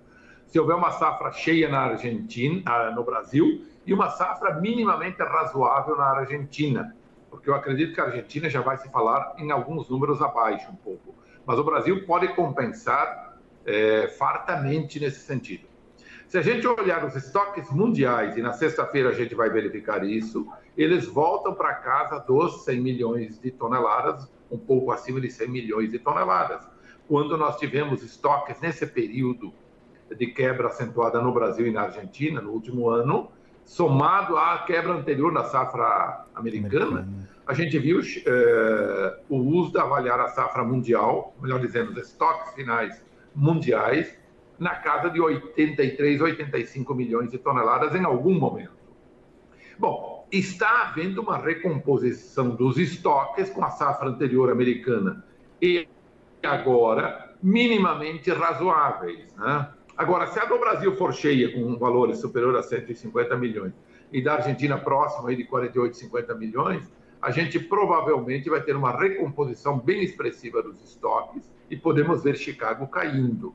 Se 0.48 0.60
houver 0.60 0.76
uma 0.76 0.90
safra 0.90 1.32
cheia 1.32 1.70
na 1.70 1.82
Argentina, 1.82 2.64
ah, 2.66 2.90
no 2.90 3.04
Brasil, 3.04 3.64
e 3.86 3.94
uma 3.94 4.10
safra 4.10 4.60
minimamente 4.60 5.22
razoável 5.22 5.96
na 5.96 6.06
Argentina, 6.06 6.96
porque 7.30 7.48
eu 7.48 7.54
acredito 7.54 7.94
que 7.94 8.02
a 8.02 8.06
Argentina 8.06 8.50
já 8.50 8.60
vai 8.60 8.76
se 8.78 8.90
falar 8.90 9.36
em 9.38 9.52
alguns 9.52 9.88
números 9.88 10.20
abaixo 10.20 10.72
um 10.72 10.76
pouco. 10.76 11.14
Mas 11.46 11.60
o 11.60 11.64
Brasil 11.64 12.04
pode 12.08 12.30
compensar 12.30 13.38
é, 13.64 14.08
fartamente 14.18 15.00
nesse 15.00 15.20
sentido. 15.20 15.68
Se 16.28 16.40
a 16.40 16.42
gente 16.42 16.66
olhar 16.66 17.06
os 17.06 17.16
estoques 17.16 17.70
mundiais, 17.72 18.36
e 18.36 18.42
na 18.42 18.54
sexta-feira 18.54 19.10
a 19.10 19.14
gente 19.14 19.36
vai 19.36 19.52
verificar 19.52 20.04
isso, 20.04 20.48
eles 20.76 21.06
voltam 21.06 21.54
para 21.54 21.76
casa 21.76 22.20
dos 22.20 22.66
100 22.66 22.82
milhões 22.82 23.40
de 23.40 23.52
toneladas, 23.52 24.28
um 24.50 24.58
pouco 24.58 24.92
acima 24.92 25.22
de 25.22 25.30
100 25.30 25.48
milhões 25.50 25.92
de 25.92 26.00
toneladas 26.00 26.68
quando 27.10 27.36
nós 27.36 27.58
tivemos 27.58 28.04
estoques 28.04 28.62
nesse 28.62 28.86
período 28.86 29.52
de 30.16 30.28
quebra 30.28 30.68
acentuada 30.68 31.20
no 31.20 31.34
Brasil 31.34 31.66
e 31.66 31.72
na 31.72 31.82
Argentina, 31.82 32.40
no 32.40 32.52
último 32.52 32.88
ano, 32.88 33.32
somado 33.66 34.38
à 34.38 34.60
quebra 34.60 34.94
anterior 34.94 35.32
na 35.32 35.44
safra 35.46 36.26
americana, 36.36 37.10
a 37.48 37.54
gente 37.56 37.80
viu 37.80 38.00
eh, 38.00 39.20
o 39.28 39.38
uso 39.38 39.72
de 39.72 39.80
avaliar 39.80 40.20
a 40.20 40.28
safra 40.28 40.64
mundial, 40.64 41.36
melhor 41.42 41.60
dizendo, 41.60 41.92
os 41.92 41.98
estoques 41.98 42.54
finais 42.54 43.04
mundiais, 43.36 44.16
na 44.60 44.76
casa 44.76 45.10
de 45.10 45.20
83, 45.20 46.22
85 46.22 46.94
milhões 46.94 47.32
de 47.32 47.40
toneladas 47.40 47.96
em 47.96 48.06
algum 48.06 48.40
momento. 48.40 48.78
Bom, 49.80 50.28
está 50.32 50.84
havendo 50.84 51.24
uma 51.24 51.38
recomposição 51.38 52.50
dos 52.50 52.78
estoques 52.78 53.50
com 53.50 53.66
a 53.66 53.72
safra 53.72 54.10
anterior 54.10 54.52
americana 54.52 55.26
e 55.60 55.88
agora 56.44 57.30
minimamente 57.42 58.32
razoáveis. 58.32 59.34
Né? 59.36 59.70
Agora, 59.98 60.28
se 60.28 60.40
a 60.40 60.46
do 60.46 60.58
Brasil 60.60 60.96
for 60.96 61.14
cheia 61.14 61.52
com 61.54 61.78
valores 61.78 62.20
superior 62.20 62.56
a 62.56 62.64
150 62.64 63.36
milhões 63.38 63.74
e 64.12 64.22
da 64.22 64.36
Argentina 64.36 64.78
próxima 64.78 65.36
de 65.36 65.44
48, 65.44 65.96
50 65.98 66.36
milhões, 66.36 66.92
a 67.22 67.32
gente 67.32 67.60
provavelmente 67.60 68.50
vai 68.50 68.62
ter 68.62 68.76
uma 68.76 68.98
recomposição 68.98 69.78
bem 69.78 70.04
expressiva 70.04 70.64
dos 70.64 70.82
estoques 70.82 71.52
e 71.70 71.76
podemos 71.76 72.24
ver 72.24 72.38
Chicago 72.38 72.88
caindo. 72.88 73.54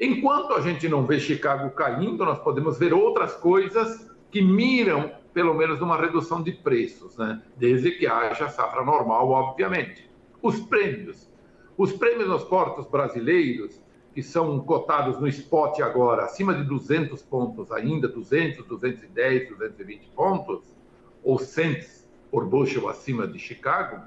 Enquanto 0.00 0.54
a 0.54 0.60
gente 0.60 0.88
não 0.88 1.06
vê 1.06 1.20
Chicago 1.20 1.70
caindo, 1.70 2.24
nós 2.24 2.40
podemos 2.40 2.78
ver 2.78 2.92
outras 2.92 3.34
coisas 3.36 4.10
que 4.30 4.42
miram, 4.42 5.12
pelo 5.32 5.54
menos, 5.54 5.78
numa 5.78 5.96
redução 5.96 6.42
de 6.42 6.50
preços, 6.50 7.16
né? 7.16 7.40
desde 7.56 7.92
que 7.92 8.06
haja 8.06 8.48
safra 8.48 8.84
normal, 8.84 9.30
obviamente. 9.30 10.10
Os 10.42 10.58
prêmios 10.58 11.32
os 11.76 11.92
prêmios 11.92 12.28
nos 12.28 12.44
portos 12.44 12.86
brasileiros, 12.86 13.80
que 14.14 14.22
são 14.22 14.60
cotados 14.60 15.18
no 15.18 15.26
spot 15.26 15.80
agora, 15.80 16.24
acima 16.24 16.54
de 16.54 16.62
200 16.64 17.20
pontos 17.22 17.72
ainda, 17.72 18.06
200, 18.06 18.64
210, 18.64 19.48
220 19.48 20.08
pontos, 20.14 20.62
ou 21.22 21.38
cents 21.38 22.08
por 22.30 22.46
bushel 22.46 22.88
acima 22.88 23.26
de 23.26 23.38
Chicago, 23.38 24.00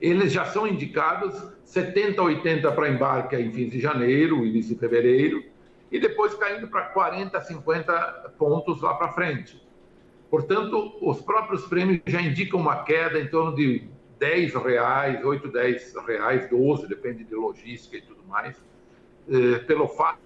eles 0.00 0.32
já 0.32 0.44
são 0.44 0.66
indicados 0.66 1.32
70, 1.64 2.20
80 2.20 2.72
para 2.72 2.88
embarque 2.90 3.36
em 3.36 3.52
fins 3.52 3.70
de 3.70 3.80
janeiro, 3.80 4.44
início 4.44 4.74
de 4.74 4.80
fevereiro, 4.80 5.42
e 5.90 6.00
depois 6.00 6.34
caindo 6.34 6.66
para 6.68 6.86
40, 6.86 7.40
50 7.40 8.34
pontos 8.36 8.82
lá 8.82 8.94
para 8.94 9.12
frente. 9.12 9.62
Portanto, 10.28 10.98
os 11.00 11.20
próprios 11.20 11.66
prêmios 11.66 12.00
já 12.06 12.20
indicam 12.20 12.58
uma 12.58 12.82
queda 12.82 13.20
em 13.20 13.28
torno 13.28 13.54
de 13.54 13.88
10 14.22 14.54
reais, 14.54 15.24
8, 15.24 15.48
10 15.48 15.94
reais, 16.06 16.48
12, 16.48 16.86
depende 16.86 17.24
de 17.24 17.34
logística 17.34 17.96
e 17.96 18.02
tudo 18.02 18.22
mais, 18.24 18.56
eh, 19.28 19.58
pelo 19.66 19.88
fato 19.88 20.20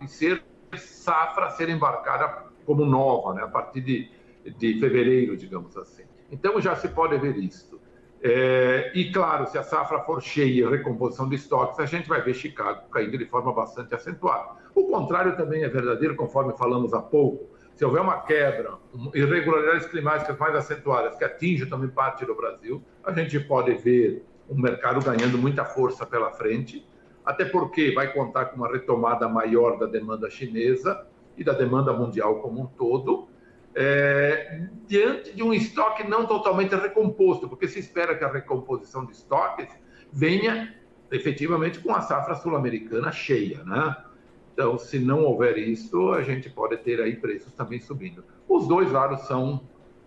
de 0.00 0.08
ser 0.08 0.44
safra 0.76 1.50
ser 1.50 1.68
embarcada 1.68 2.46
como 2.64 2.86
nova, 2.86 3.34
né, 3.34 3.42
a 3.42 3.48
partir 3.48 3.80
de, 3.80 4.08
de 4.56 4.78
fevereiro, 4.78 5.36
digamos 5.36 5.76
assim. 5.76 6.04
Então 6.30 6.60
já 6.60 6.76
se 6.76 6.86
pode 6.86 7.18
ver 7.18 7.36
isto. 7.36 7.80
É, 8.22 8.92
e 8.94 9.10
claro, 9.10 9.48
se 9.48 9.58
a 9.58 9.64
safra 9.64 9.98
for 10.04 10.22
cheia, 10.22 10.70
recomposição 10.70 11.28
de 11.28 11.34
estoques, 11.34 11.80
a 11.80 11.86
gente 11.86 12.08
vai 12.08 12.22
ver 12.22 12.34
Chicago 12.34 12.88
caindo 12.90 13.18
de 13.18 13.24
forma 13.24 13.52
bastante 13.52 13.92
acentuada. 13.92 14.50
O 14.72 14.84
contrário 14.84 15.36
também 15.36 15.64
é 15.64 15.68
verdadeiro, 15.68 16.14
conforme 16.14 16.56
falamos 16.56 16.94
há 16.94 17.02
pouco. 17.02 17.58
Se 17.80 17.84
houver 17.86 18.02
uma 18.02 18.20
quebra, 18.20 18.74
irregularidades 19.14 19.86
climáticas 19.86 20.36
mais 20.36 20.54
acentuadas 20.54 21.16
que 21.16 21.24
atingem 21.24 21.66
também 21.66 21.88
parte 21.88 22.26
do 22.26 22.34
Brasil, 22.34 22.84
a 23.02 23.10
gente 23.10 23.40
pode 23.40 23.72
ver 23.72 24.22
o 24.46 24.54
mercado 24.54 25.02
ganhando 25.02 25.38
muita 25.38 25.64
força 25.64 26.04
pela 26.04 26.30
frente, 26.30 26.86
até 27.24 27.42
porque 27.42 27.92
vai 27.92 28.12
contar 28.12 28.44
com 28.44 28.56
uma 28.56 28.70
retomada 28.70 29.26
maior 29.30 29.78
da 29.78 29.86
demanda 29.86 30.28
chinesa 30.28 31.06
e 31.38 31.42
da 31.42 31.54
demanda 31.54 31.90
mundial 31.90 32.42
como 32.42 32.60
um 32.60 32.66
todo, 32.66 33.30
é, 33.74 34.60
diante 34.86 35.34
de 35.34 35.42
um 35.42 35.54
estoque 35.54 36.06
não 36.06 36.26
totalmente 36.26 36.74
recomposto, 36.74 37.48
porque 37.48 37.66
se 37.66 37.78
espera 37.78 38.14
que 38.14 38.22
a 38.22 38.30
recomposição 38.30 39.06
de 39.06 39.12
estoques 39.12 39.70
venha 40.12 40.74
efetivamente 41.10 41.78
com 41.78 41.94
a 41.94 42.02
safra 42.02 42.34
sul-americana 42.34 43.10
cheia, 43.10 43.64
né? 43.64 43.96
Então, 44.52 44.78
se 44.78 44.98
não 44.98 45.24
houver 45.24 45.56
isso, 45.58 46.12
a 46.12 46.22
gente 46.22 46.50
pode 46.50 46.76
ter 46.78 47.00
aí 47.00 47.16
preços 47.16 47.52
também 47.52 47.80
subindo. 47.80 48.24
Os 48.48 48.66
dois 48.66 48.90
lados 48.90 49.22
são, 49.22 49.62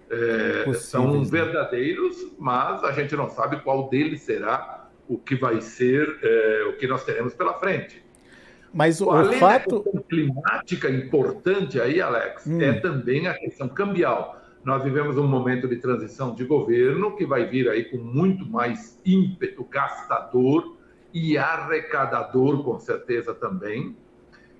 é, 0.10 0.74
são 0.74 1.20
né? 1.20 1.28
verdadeiros, 1.30 2.34
mas 2.38 2.84
a 2.84 2.92
gente 2.92 3.16
não 3.16 3.30
sabe 3.30 3.62
qual 3.62 3.90
deles 3.90 4.22
será 4.22 4.90
o 5.08 5.18
que 5.18 5.36
vai 5.36 5.62
ser, 5.62 6.20
é, 6.22 6.66
o 6.70 6.78
que 6.78 6.88
nós 6.88 7.04
teremos 7.04 7.34
pela 7.34 7.54
frente. 7.56 8.04
Mas 8.74 9.00
o, 9.02 9.10
Além 9.12 9.40
fato. 9.40 9.84
Da 9.94 10.02
climática 10.02 10.90
importante 10.90 11.80
aí, 11.80 12.02
Alex, 12.02 12.48
hum. 12.48 12.60
é 12.60 12.74
também 12.74 13.28
a 13.28 13.34
questão 13.34 13.70
cambial. 13.70 14.42
Nós 14.64 14.84
vivemos 14.84 15.18
um 15.18 15.28
momento 15.28 15.68
de 15.68 15.76
transição 15.76 16.34
de 16.34 16.46
governo 16.46 17.16
que 17.16 17.26
vai 17.26 17.46
vir 17.46 17.70
aí 17.70 17.84
com 17.86 17.98
muito 17.98 18.46
mais 18.46 19.00
ímpeto 19.06 19.64
gastador 19.66 20.78
e 21.14 21.38
arrecadador, 21.38 22.64
com 22.64 22.80
certeza 22.80 23.34
também. 23.34 23.96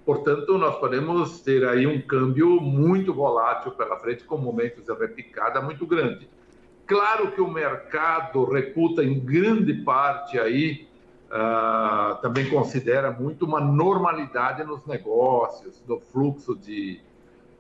Portanto, 0.06 0.58
nós 0.58 0.78
podemos 0.80 1.40
ter 1.42 1.66
aí 1.66 1.88
um 1.88 2.02
câmbio 2.02 2.60
muito 2.60 3.14
volátil 3.14 3.72
pela 3.72 3.98
frente, 3.98 4.26
com 4.26 4.38
momentos 4.38 4.84
de 4.84 4.94
repicada 4.94 5.62
muito 5.62 5.86
grande. 5.86 6.28
Claro 6.86 7.32
que 7.32 7.40
o 7.40 7.50
mercado 7.50 8.44
reputa 8.44 9.04
em 9.04 9.18
grande 9.18 9.74
parte 9.74 10.38
aí 10.38 10.88
uh, 11.30 12.22
também 12.22 12.50
considera 12.50 13.12
muito 13.12 13.46
uma 13.46 13.62
normalidade 13.62 14.64
nos 14.66 14.86
negócios, 14.86 15.82
no 15.88 16.00
fluxo 16.00 16.56
de, 16.56 17.00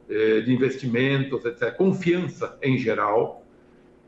eh, 0.09 0.41
de 0.41 0.53
investimentos, 0.53 1.45
etc. 1.45 1.73
Confiança 1.75 2.57
em 2.61 2.77
geral. 2.77 3.42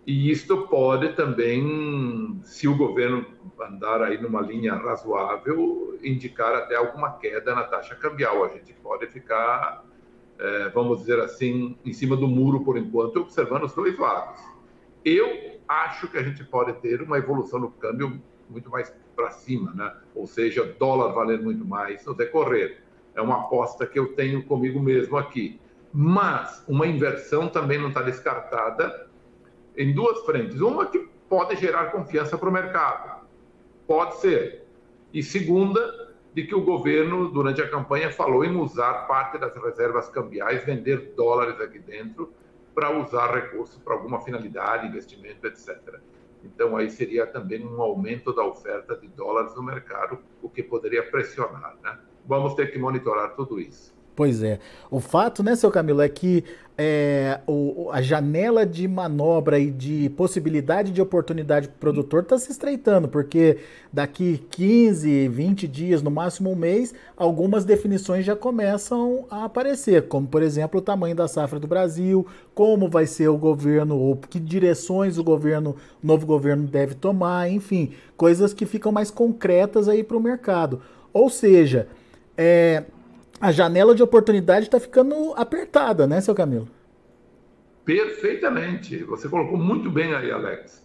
E 0.06 0.30
isto 0.30 0.68
pode 0.68 1.14
também, 1.14 2.40
se 2.44 2.68
o 2.68 2.78
governo 2.78 3.26
andar 3.60 4.04
aí 4.04 4.22
numa 4.22 4.40
linha 4.40 4.76
razoável, 4.76 5.98
indicar 6.04 6.54
até 6.54 6.76
alguma 6.76 7.14
queda 7.14 7.56
na 7.56 7.64
taxa 7.64 7.96
cambial. 7.96 8.46
A 8.46 8.50
gente 8.50 8.72
pode 8.74 9.08
ficar, 9.08 9.84
é, 10.38 10.70
vamos 10.70 11.00
dizer 11.00 11.20
assim, 11.20 11.76
em 11.84 11.92
cima 11.92 12.16
do 12.16 12.28
muro 12.28 12.64
por 12.64 12.78
enquanto, 12.78 13.22
observando 13.22 13.64
os 13.64 13.74
dois 13.74 13.98
lados. 13.98 14.40
Eu 15.04 15.60
acho 15.68 16.08
que 16.08 16.18
a 16.18 16.24
gente 16.24 16.44
pode 16.44 16.74
ter 16.82 17.02
uma 17.02 17.18
evolução 17.18 17.60
no 17.60 17.72
câmbio 17.72 18.22
muito 18.48 18.70
mais 18.70 18.94
para 19.16 19.32
cima, 19.32 19.74
né? 19.74 19.92
ou 20.14 20.28
seja, 20.28 20.76
dólar 20.78 21.14
valendo 21.14 21.46
muito 21.46 21.66
mais 21.66 22.06
no 22.06 22.14
decorrer. 22.14 22.84
É 23.16 23.22
uma 23.22 23.42
aposta 23.42 23.88
que 23.88 23.98
eu 23.98 24.14
tenho 24.14 24.44
comigo 24.44 24.80
mesmo 24.80 25.18
aqui. 25.18 25.60
Mas 25.92 26.64
uma 26.68 26.86
inversão 26.86 27.48
também 27.48 27.80
não 27.80 27.88
está 27.88 28.04
descartada 28.04 29.08
em 29.78 29.94
duas 29.94 30.20
frentes. 30.26 30.60
Uma 30.60 30.86
que 30.86 31.00
pode 31.30 31.56
gerar 31.56 31.92
confiança 31.92 32.38
para 32.38 32.50
o 32.50 32.52
mercado. 32.52 33.26
Pode 33.88 34.18
ser. 34.18 34.66
E 35.14 35.24
segunda, 35.24 36.14
de 36.34 36.46
que 36.46 36.54
o 36.54 36.62
governo, 36.62 37.30
durante 37.30 37.62
a 37.62 37.70
campanha, 37.70 38.12
falou 38.12 38.44
em 38.44 38.56
usar 38.58 39.08
parte 39.08 39.38
das 39.38 39.56
reservas 39.56 40.10
cambiais, 40.10 40.66
vender 40.66 41.14
dólares 41.16 41.60
aqui 41.62 41.80
dentro, 41.80 42.34
para 42.74 42.92
usar 43.00 43.34
recursos 43.34 43.78
para 43.78 43.94
alguma 43.94 44.20
finalidade, 44.20 44.88
investimento, 44.88 45.48
etc. 45.48 46.00
Então, 46.44 46.76
aí 46.76 46.90
seria 46.90 47.26
também 47.26 47.66
um 47.66 47.82
aumento 47.82 48.34
da 48.36 48.44
oferta 48.44 48.98
de 48.98 49.08
dólares 49.08 49.56
no 49.56 49.64
mercado, 49.64 50.20
o 50.42 50.50
que 50.50 50.62
poderia 50.62 51.10
pressionar. 51.10 51.78
Né? 51.82 51.98
Vamos 52.26 52.54
ter 52.54 52.72
que 52.72 52.78
monitorar 52.78 53.34
tudo 53.36 53.60
isso. 53.60 53.95
Pois 54.16 54.42
é. 54.42 54.60
O 54.90 55.00
fato, 55.02 55.44
né, 55.44 55.56
seu 55.56 55.70
Camilo, 55.70 56.02
é 56.02 56.08
que 56.08 56.44
é, 56.78 57.40
o, 57.48 57.90
a 57.92 58.02
janela 58.02 58.66
de 58.66 58.88
manobra 58.88 59.60
e 59.60 59.70
de 59.70 60.10
possibilidade 60.10 60.92
de 60.92 61.02
oportunidade 61.02 61.68
para 61.68 61.76
o 61.76 61.80
produtor 61.80 62.24
está 62.24 62.38
se 62.38 62.52
estreitando, 62.52 63.08
porque 63.08 63.58
daqui 63.92 64.42
15, 64.52 65.28
20 65.28 65.68
dias, 65.68 66.02
no 66.02 66.10
máximo 66.12 66.52
um 66.52 66.56
mês, 66.56 66.94
algumas 67.16 67.66
definições 67.66 68.26
já 68.26 68.36
começam 68.36 69.26
a 69.30 69.46
aparecer, 69.46 70.08
como, 70.08 70.28
por 70.28 70.42
exemplo, 70.42 70.80
o 70.80 70.84
tamanho 70.84 71.16
da 71.16 71.28
safra 71.28 71.60
do 71.60 71.68
Brasil, 71.68 72.26
como 72.54 72.90
vai 72.90 73.06
ser 73.06 73.28
o 73.28 73.38
governo, 73.38 73.98
ou 73.98 74.16
que 74.16 74.40
direções 74.40 75.18
o 75.18 75.24
governo, 75.24 75.76
o 76.02 76.08
novo 76.08 76.26
governo 76.26 76.68
deve 76.68 76.96
tomar, 76.96 77.50
enfim, 77.50 77.92
coisas 78.16 78.54
que 78.54 78.66
ficam 78.66 78.94
mais 78.94 79.12
concretas 79.12 79.90
aí 79.90 80.04
para 80.04 80.18
o 80.18 80.22
mercado. 80.22 80.82
Ou 81.14 81.30
seja, 81.30 81.88
é, 82.38 82.84
a 83.40 83.52
janela 83.52 83.94
de 83.94 84.02
oportunidade 84.02 84.66
está 84.66 84.80
ficando 84.80 85.34
apertada, 85.36 86.08
né, 86.08 86.22
seu 86.22 86.34
Camilo? 86.34 86.68
Perfeitamente. 87.84 89.04
Você 89.04 89.30
colocou 89.30 89.58
muito 89.58 89.90
bem 89.92 90.14
aí, 90.14 90.32
Alex. 90.32 90.84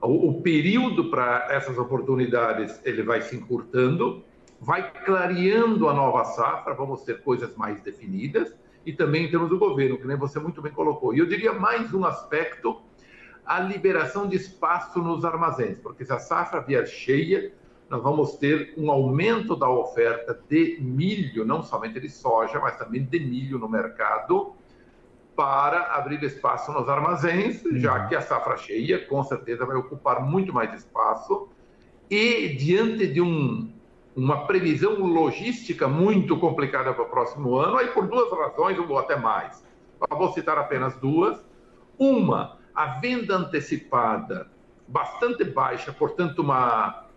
O, 0.00 0.28
o 0.28 0.42
período 0.42 1.10
para 1.10 1.48
essas 1.50 1.76
oportunidades 1.76 2.80
ele 2.84 3.02
vai 3.02 3.20
se 3.20 3.36
encurtando, 3.36 4.24
vai 4.60 4.92
clareando 5.04 5.88
a 5.88 5.94
nova 5.94 6.24
safra, 6.24 6.74
vamos 6.74 7.02
ter 7.02 7.22
coisas 7.22 7.54
mais 7.56 7.80
definidas 7.82 8.54
e 8.86 8.92
também 8.92 9.26
em 9.26 9.30
termos 9.30 9.50
do 9.50 9.58
governo, 9.58 9.98
que 9.98 10.06
nem 10.06 10.16
você 10.16 10.38
muito 10.38 10.62
bem 10.62 10.72
colocou. 10.72 11.14
E 11.14 11.18
eu 11.18 11.26
diria 11.26 11.52
mais 11.52 11.92
um 11.92 12.04
aspecto, 12.04 12.80
a 13.44 13.60
liberação 13.60 14.26
de 14.26 14.36
espaço 14.36 15.00
nos 15.02 15.24
armazéns, 15.24 15.78
porque 15.78 16.04
se 16.04 16.12
a 16.12 16.18
safra 16.18 16.60
vier 16.60 16.86
cheia, 16.86 17.52
nós 17.88 18.02
vamos 18.02 18.36
ter 18.36 18.74
um 18.76 18.90
aumento 18.90 19.56
da 19.56 19.68
oferta 19.68 20.38
de 20.48 20.78
milho, 20.80 21.44
não 21.44 21.62
somente 21.62 21.98
de 21.98 22.08
soja, 22.10 22.60
mas 22.60 22.76
também 22.76 23.02
de 23.02 23.18
milho 23.18 23.58
no 23.58 23.68
mercado, 23.68 24.52
para 25.34 25.94
abrir 25.94 26.22
espaço 26.22 26.72
nos 26.72 26.88
armazéns, 26.88 27.64
uhum. 27.64 27.78
já 27.78 28.06
que 28.06 28.14
a 28.14 28.20
safra 28.20 28.56
cheia 28.56 29.06
com 29.06 29.22
certeza 29.22 29.64
vai 29.64 29.76
ocupar 29.76 30.22
muito 30.22 30.52
mais 30.52 30.74
espaço. 30.74 31.48
E 32.10 32.48
diante 32.56 33.06
de 33.06 33.20
um, 33.20 33.72
uma 34.14 34.46
previsão 34.46 34.94
logística 34.94 35.88
muito 35.88 36.38
complicada 36.38 36.92
para 36.92 37.04
o 37.04 37.08
próximo 37.08 37.56
ano, 37.56 37.78
aí 37.78 37.86
por 37.88 38.06
duas 38.06 38.30
razões, 38.30 38.78
ou 38.78 38.98
até 38.98 39.16
mais. 39.16 39.64
Vou 40.10 40.32
citar 40.32 40.58
apenas 40.58 40.96
duas. 40.96 41.42
Uma, 41.98 42.58
a 42.74 42.98
venda 42.98 43.36
antecipada 43.36 44.50
bastante 44.86 45.44
baixa, 45.44 45.92
portanto, 45.92 46.40
uma 46.40 47.07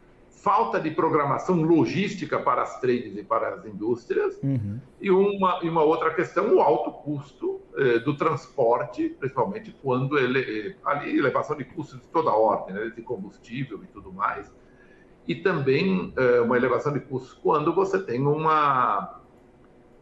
falta 0.42 0.80
de 0.80 0.90
programação 0.92 1.62
logística 1.62 2.40
para 2.40 2.64
as 2.64 2.80
trades 2.80 3.16
e 3.16 3.24
para 3.24 3.56
as 3.56 3.66
indústrias, 3.66 4.40
uhum. 4.42 4.80
e, 5.00 5.12
uma, 5.12 5.60
e 5.62 5.70
uma 5.70 5.84
outra 5.84 6.14
questão, 6.14 6.56
o 6.56 6.62
alto 6.62 6.92
custo 6.92 7.62
eh, 7.78 8.00
do 8.00 8.18
transporte, 8.18 9.10
principalmente 9.20 9.76
quando 9.84 10.18
ele. 10.18 10.70
Eh, 10.70 10.76
ali, 10.84 11.18
elevação 11.18 11.56
de 11.56 11.64
custos 11.64 12.02
de 12.02 12.08
toda 12.08 12.32
ordem, 12.32 12.74
né, 12.74 12.92
de 12.96 13.02
combustível 13.04 13.84
e 13.84 13.88
tudo 13.88 14.12
mais, 14.12 14.52
e 15.28 15.36
também 15.36 16.12
eh, 16.18 16.42
uma 16.42 16.58
elevação 16.58 16.92
de 16.92 17.02
custos 17.02 17.34
quando 17.34 17.74
você 17.74 18.02
tem 18.02 18.26
uma, 18.26 19.22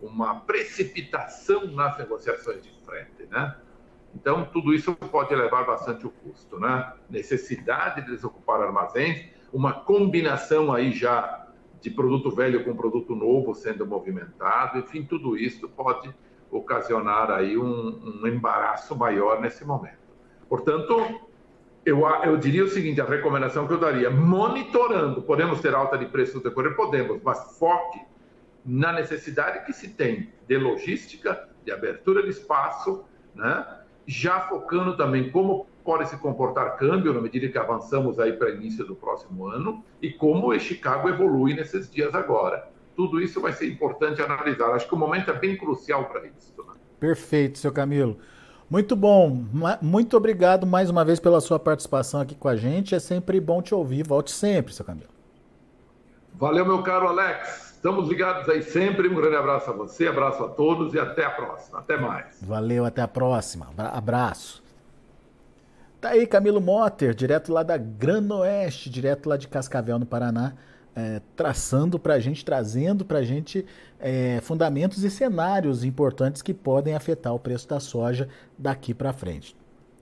uma 0.01 0.39
precipitação 0.41 1.67
nas 1.67 1.97
negociações 1.97 2.63
de 2.63 2.71
frente, 2.85 3.25
né? 3.29 3.55
Então, 4.15 4.45
tudo 4.45 4.73
isso 4.73 4.95
pode 4.95 5.33
elevar 5.33 5.65
bastante 5.65 6.07
o 6.07 6.09
custo, 6.09 6.59
né? 6.59 6.93
Necessidade 7.09 8.05
de 8.05 8.11
desocupar 8.11 8.61
armazéns, 8.61 9.37
uma 9.51 9.73
combinação 9.73 10.71
aí 10.71 10.91
já 10.91 11.47
de 11.81 11.89
produto 11.89 12.29
velho 12.31 12.63
com 12.63 12.75
produto 12.75 13.15
novo 13.15 13.55
sendo 13.55 13.85
movimentado, 13.85 14.79
enfim, 14.79 15.03
tudo 15.03 15.37
isso 15.37 15.69
pode 15.69 16.13
ocasionar 16.51 17.31
aí 17.31 17.57
um, 17.57 18.21
um 18.21 18.27
embaraço 18.27 18.95
maior 18.95 19.39
nesse 19.39 19.65
momento. 19.65 19.99
Portanto, 20.47 21.19
eu, 21.85 22.05
eu 22.23 22.37
diria 22.37 22.65
o 22.65 22.69
seguinte, 22.69 22.99
a 22.99 23.05
recomendação 23.05 23.67
que 23.67 23.73
eu 23.73 23.79
daria, 23.79 24.09
monitorando, 24.09 25.21
podemos 25.21 25.61
ter 25.61 25.73
alta 25.73 25.97
de 25.97 26.05
preço 26.05 26.37
no 26.37 26.43
decorrer? 26.43 26.75
Podemos, 26.75 27.21
mas 27.23 27.57
foque 27.57 28.01
na 28.65 28.91
necessidade 28.91 29.65
que 29.65 29.73
se 29.73 29.89
tem 29.89 30.29
de 30.47 30.57
logística, 30.57 31.47
de 31.63 31.71
abertura 31.71 32.23
de 32.23 32.29
espaço, 32.29 33.05
né? 33.33 33.65
já 34.05 34.41
focando 34.41 34.97
também 34.97 35.29
como 35.31 35.67
pode 35.83 36.09
se 36.09 36.17
comportar 36.17 36.77
câmbio 36.77 37.13
na 37.13 37.21
medida 37.21 37.47
que 37.47 37.57
avançamos 37.57 38.19
aí 38.19 38.33
para 38.33 38.51
início 38.51 38.85
do 38.85 38.95
próximo 38.95 39.47
ano 39.47 39.83
e 40.01 40.11
como 40.11 40.49
o 40.49 40.59
Chicago 40.59 41.09
evolui 41.09 41.53
nesses 41.53 41.89
dias 41.89 42.13
agora. 42.13 42.67
Tudo 42.95 43.21
isso 43.21 43.39
vai 43.39 43.53
ser 43.53 43.67
importante 43.67 44.21
analisar. 44.21 44.71
Acho 44.71 44.87
que 44.87 44.93
o 44.93 44.97
momento 44.97 45.31
é 45.31 45.33
bem 45.33 45.57
crucial 45.57 46.05
para 46.05 46.27
isso. 46.27 46.53
Né? 46.57 46.73
Perfeito, 46.99 47.57
seu 47.57 47.71
Camilo. 47.71 48.17
Muito 48.69 48.95
bom. 48.95 49.45
Muito 49.81 50.15
obrigado 50.15 50.67
mais 50.67 50.89
uma 50.89 51.03
vez 51.03 51.19
pela 51.19 51.41
sua 51.41 51.57
participação 51.57 52.21
aqui 52.21 52.35
com 52.35 52.47
a 52.47 52.55
gente. 52.55 52.93
É 52.93 52.99
sempre 52.99 53.39
bom 53.39 53.61
te 53.61 53.73
ouvir. 53.73 54.05
Volte 54.05 54.31
sempre, 54.31 54.73
seu 54.73 54.85
Camilo. 54.85 55.09
Valeu, 56.35 56.65
meu 56.65 56.83
caro 56.83 57.07
Alex. 57.07 57.69
Estamos 57.71 58.07
ligados 58.09 58.47
aí 58.47 58.61
sempre. 58.61 59.07
Um 59.07 59.15
grande 59.15 59.37
abraço 59.37 59.69
a 59.69 59.73
você, 59.73 60.07
abraço 60.07 60.43
a 60.43 60.49
todos 60.49 60.93
e 60.93 60.99
até 60.99 61.25
a 61.25 61.31
próxima. 61.31 61.79
Até 61.79 61.97
mais. 61.97 62.37
Valeu, 62.41 62.85
até 62.85 63.01
a 63.01 63.07
próxima. 63.07 63.67
Abraço. 63.77 64.68
Tá 65.99 66.11
aí 66.11 66.25
Camilo 66.25 66.61
Motter, 66.61 67.13
direto 67.13 67.51
lá 67.51 67.61
da 67.61 67.75
Granoeste, 67.75 68.89
direto 68.89 69.27
lá 69.27 69.35
de 69.35 69.49
Cascavel, 69.49 69.99
no 69.99 70.05
Paraná, 70.05 70.53
é, 70.95 71.21
traçando 71.35 71.99
para 71.99 72.13
a 72.13 72.19
gente, 72.21 72.45
trazendo 72.45 73.03
para 73.03 73.19
a 73.19 73.23
gente 73.23 73.65
é, 73.99 74.39
fundamentos 74.41 75.03
e 75.03 75.11
cenários 75.11 75.83
importantes 75.83 76.41
que 76.41 76.53
podem 76.53 76.95
afetar 76.95 77.35
o 77.35 77.39
preço 77.39 77.67
da 77.67 77.81
soja 77.81 78.29
daqui 78.57 78.93
para 78.93 79.11
frente. 79.11 79.57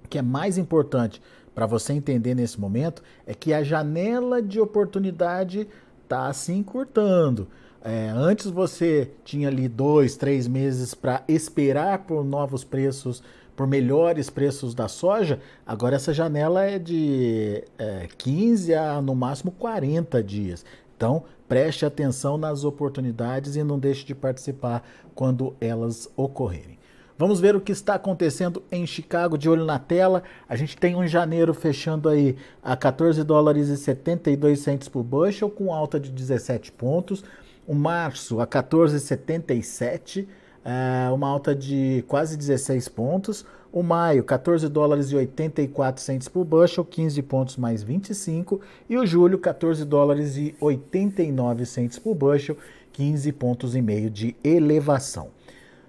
O 0.06 0.08
que 0.08 0.20
é 0.20 0.22
mais 0.22 0.60
importante 0.60 1.20
para 1.56 1.66
você 1.66 1.94
entender 1.94 2.36
nesse 2.36 2.60
momento 2.60 3.02
é 3.26 3.34
que 3.34 3.52
a 3.52 3.64
janela 3.64 4.40
de 4.40 4.60
oportunidade 4.60 5.68
está 6.04 6.32
se 6.32 6.54
encurtando. 6.54 7.48
É, 7.84 8.10
antes 8.16 8.52
você 8.52 9.10
tinha 9.24 9.48
ali 9.48 9.68
dois, 9.68 10.16
três 10.16 10.48
meses 10.48 10.94
para 10.94 11.24
esperar 11.28 12.06
por 12.06 12.24
novos 12.24 12.64
preços 12.64 13.24
por 13.58 13.66
melhores 13.66 14.30
preços 14.30 14.76
da 14.76 14.88
soja, 14.88 15.40
agora 15.66 15.96
essa 15.96 16.14
janela 16.14 16.64
é 16.64 16.78
de 16.78 17.64
é, 17.76 18.08
15 18.16 18.76
a 18.76 19.02
no 19.02 19.16
máximo 19.16 19.52
40 19.52 20.22
dias. 20.22 20.64
Então, 20.96 21.24
preste 21.48 21.84
atenção 21.84 22.38
nas 22.38 22.64
oportunidades 22.64 23.56
e 23.56 23.64
não 23.64 23.80
deixe 23.80 24.06
de 24.06 24.14
participar 24.14 24.88
quando 25.16 25.56
elas 25.60 26.08
ocorrerem. 26.16 26.78
Vamos 27.18 27.40
ver 27.40 27.56
o 27.56 27.62
que 27.62 27.72
está 27.72 27.96
acontecendo 27.96 28.62
em 28.72 28.86
Chicago, 28.86 29.40
de 29.40 29.50
olho 29.50 29.66
na 29.66 29.80
tela. 29.80 30.22
A 30.48 30.56
gente 30.56 30.78
tem 30.78 30.96
um 30.96 31.08
janeiro 31.08 31.52
fechando 31.52 32.10
aí 32.10 32.38
a 32.62 32.78
14 32.78 33.24
dólares 33.24 33.70
e 33.70 33.78
72 33.78 34.60
centos 34.60 34.88
por 34.88 35.02
bushel, 35.02 35.50
com 35.50 35.74
alta 35.74 36.00
de 36.00 36.12
17 36.12 36.72
pontos. 36.74 37.24
O 37.66 37.74
março 37.74 38.40
a 38.40 38.46
14,77 38.46 40.28
é, 40.68 41.10
uma 41.12 41.30
alta 41.30 41.56
de 41.56 42.04
quase 42.10 42.36
16 42.36 42.90
pontos. 42.90 43.46
O 43.72 43.82
maio, 43.82 44.22
14 44.22 44.68
dólares 44.68 45.12
e 45.12 45.16
84 45.16 46.04
centes 46.04 46.28
por 46.28 46.44
bushel, 46.44 46.84
15 46.84 47.22
pontos 47.22 47.56
mais 47.56 47.82
25. 47.82 48.60
E 48.90 48.98
o 48.98 49.06
julho, 49.06 49.40
14 49.40 49.86
dólares 49.86 50.36
e 50.36 50.54
89 50.60 51.66
centes 51.66 51.98
por 51.98 52.14
bushel, 52.14 52.58
15 52.92 53.32
pontos 53.32 53.76
e 53.78 53.82
meio 53.82 54.10
de 54.10 54.36
elevação. 54.44 55.30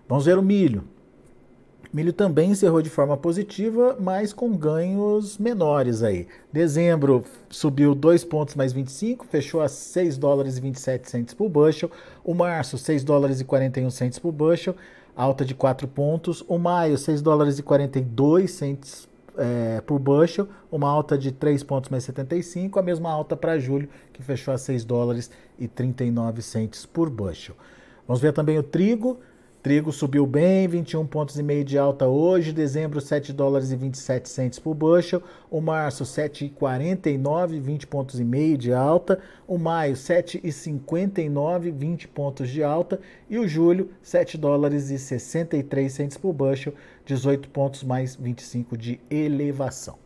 Vamos 0.08 0.26
ver 0.26 0.38
o 0.38 0.42
milho. 0.42 0.84
Milho 1.90 2.12
também 2.12 2.50
encerrou 2.50 2.82
de 2.82 2.90
forma 2.90 3.16
positiva, 3.16 3.96
mas 3.98 4.32
com 4.34 4.54
ganhos 4.54 5.38
menores 5.38 6.02
aí. 6.02 6.26
Dezembro 6.52 7.24
subiu 7.48 7.94
2 7.94 8.24
pontos 8.24 8.54
mais 8.54 8.74
25, 8.74 9.24
fechou 9.26 9.62
a 9.62 9.68
6 9.68 10.18
dólares 10.18 10.58
e 10.58 10.60
27 10.60 11.10
centes 11.10 11.34
por 11.34 11.48
bushel. 11.48 11.90
O 12.22 12.34
março, 12.34 12.76
6 12.76 13.02
dólares 13.02 13.40
e 13.40 13.44
41 13.44 13.90
centes 13.90 14.18
por 14.18 14.32
bushel, 14.32 14.76
alta 15.16 15.46
de 15.46 15.54
4 15.54 15.88
pontos. 15.88 16.44
O 16.46 16.58
maio, 16.58 16.98
6 16.98 17.22
dólares 17.22 17.58
e 17.58 17.62
42 17.62 18.50
centes 18.50 19.08
é, 19.38 19.80
por 19.80 19.98
bushel, 19.98 20.46
uma 20.70 20.90
alta 20.90 21.16
de 21.16 21.32
3 21.32 21.62
pontos 21.62 21.88
mais 21.88 22.04
75, 22.04 22.78
a 22.78 22.82
mesma 22.82 23.10
alta 23.10 23.34
para 23.34 23.58
julho, 23.58 23.88
que 24.12 24.22
fechou 24.22 24.52
a 24.52 24.58
6 24.58 24.84
dólares 24.84 25.30
e 25.58 25.66
39 25.66 26.42
centes 26.42 26.84
por 26.84 27.08
bushel. 27.08 27.54
Vamos 28.06 28.20
ver 28.20 28.32
também 28.32 28.58
o 28.58 28.62
trigo. 28.62 29.20
Trigo 29.60 29.90
subiu 29.90 30.24
bem, 30.24 30.68
21 30.68 31.04
pontos 31.04 31.36
e 31.36 31.42
meio 31.42 31.64
de 31.64 31.76
alta 31.76 32.06
hoje, 32.06 32.52
dezembro 32.52 33.00
7 33.00 33.32
dólares 33.32 33.72
e 33.72 33.76
27 33.76 34.28
centes 34.28 34.56
por 34.60 34.72
bushel, 34.72 35.20
o 35.50 35.60
março 35.60 36.04
7,49, 36.04 37.60
20 37.60 37.86
pontos 37.88 38.20
e 38.20 38.24
meio 38.24 38.56
de 38.56 38.72
alta, 38.72 39.18
o 39.48 39.58
maio 39.58 39.94
7,59, 39.94 41.72
20 41.72 42.06
pontos 42.06 42.48
de 42.48 42.62
alta 42.62 43.00
e 43.28 43.36
o 43.36 43.48
julho 43.48 43.90
7 44.00 44.38
dólares 44.38 44.90
e 44.90 44.98
63 44.98 45.92
centes 45.92 46.16
por 46.16 46.32
bushel, 46.32 46.72
18 47.04 47.48
pontos 47.48 47.82
mais 47.82 48.14
25 48.14 48.78
de 48.78 49.00
elevação. 49.10 49.98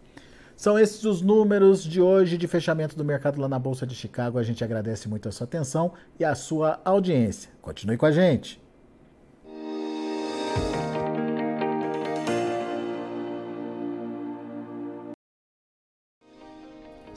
São 0.56 0.78
esses 0.78 1.04
os 1.04 1.20
números 1.20 1.84
de 1.84 2.00
hoje 2.00 2.38
de 2.38 2.48
fechamento 2.48 2.96
do 2.96 3.04
mercado 3.04 3.38
lá 3.38 3.48
na 3.48 3.58
Bolsa 3.58 3.86
de 3.86 3.94
Chicago. 3.94 4.38
A 4.38 4.42
gente 4.42 4.64
agradece 4.64 5.10
muito 5.10 5.28
a 5.28 5.32
sua 5.32 5.44
atenção 5.44 5.92
e 6.18 6.24
a 6.24 6.34
sua 6.34 6.80
audiência. 6.84 7.50
Continue 7.60 7.98
com 7.98 8.06
a 8.06 8.12
gente. 8.12 8.61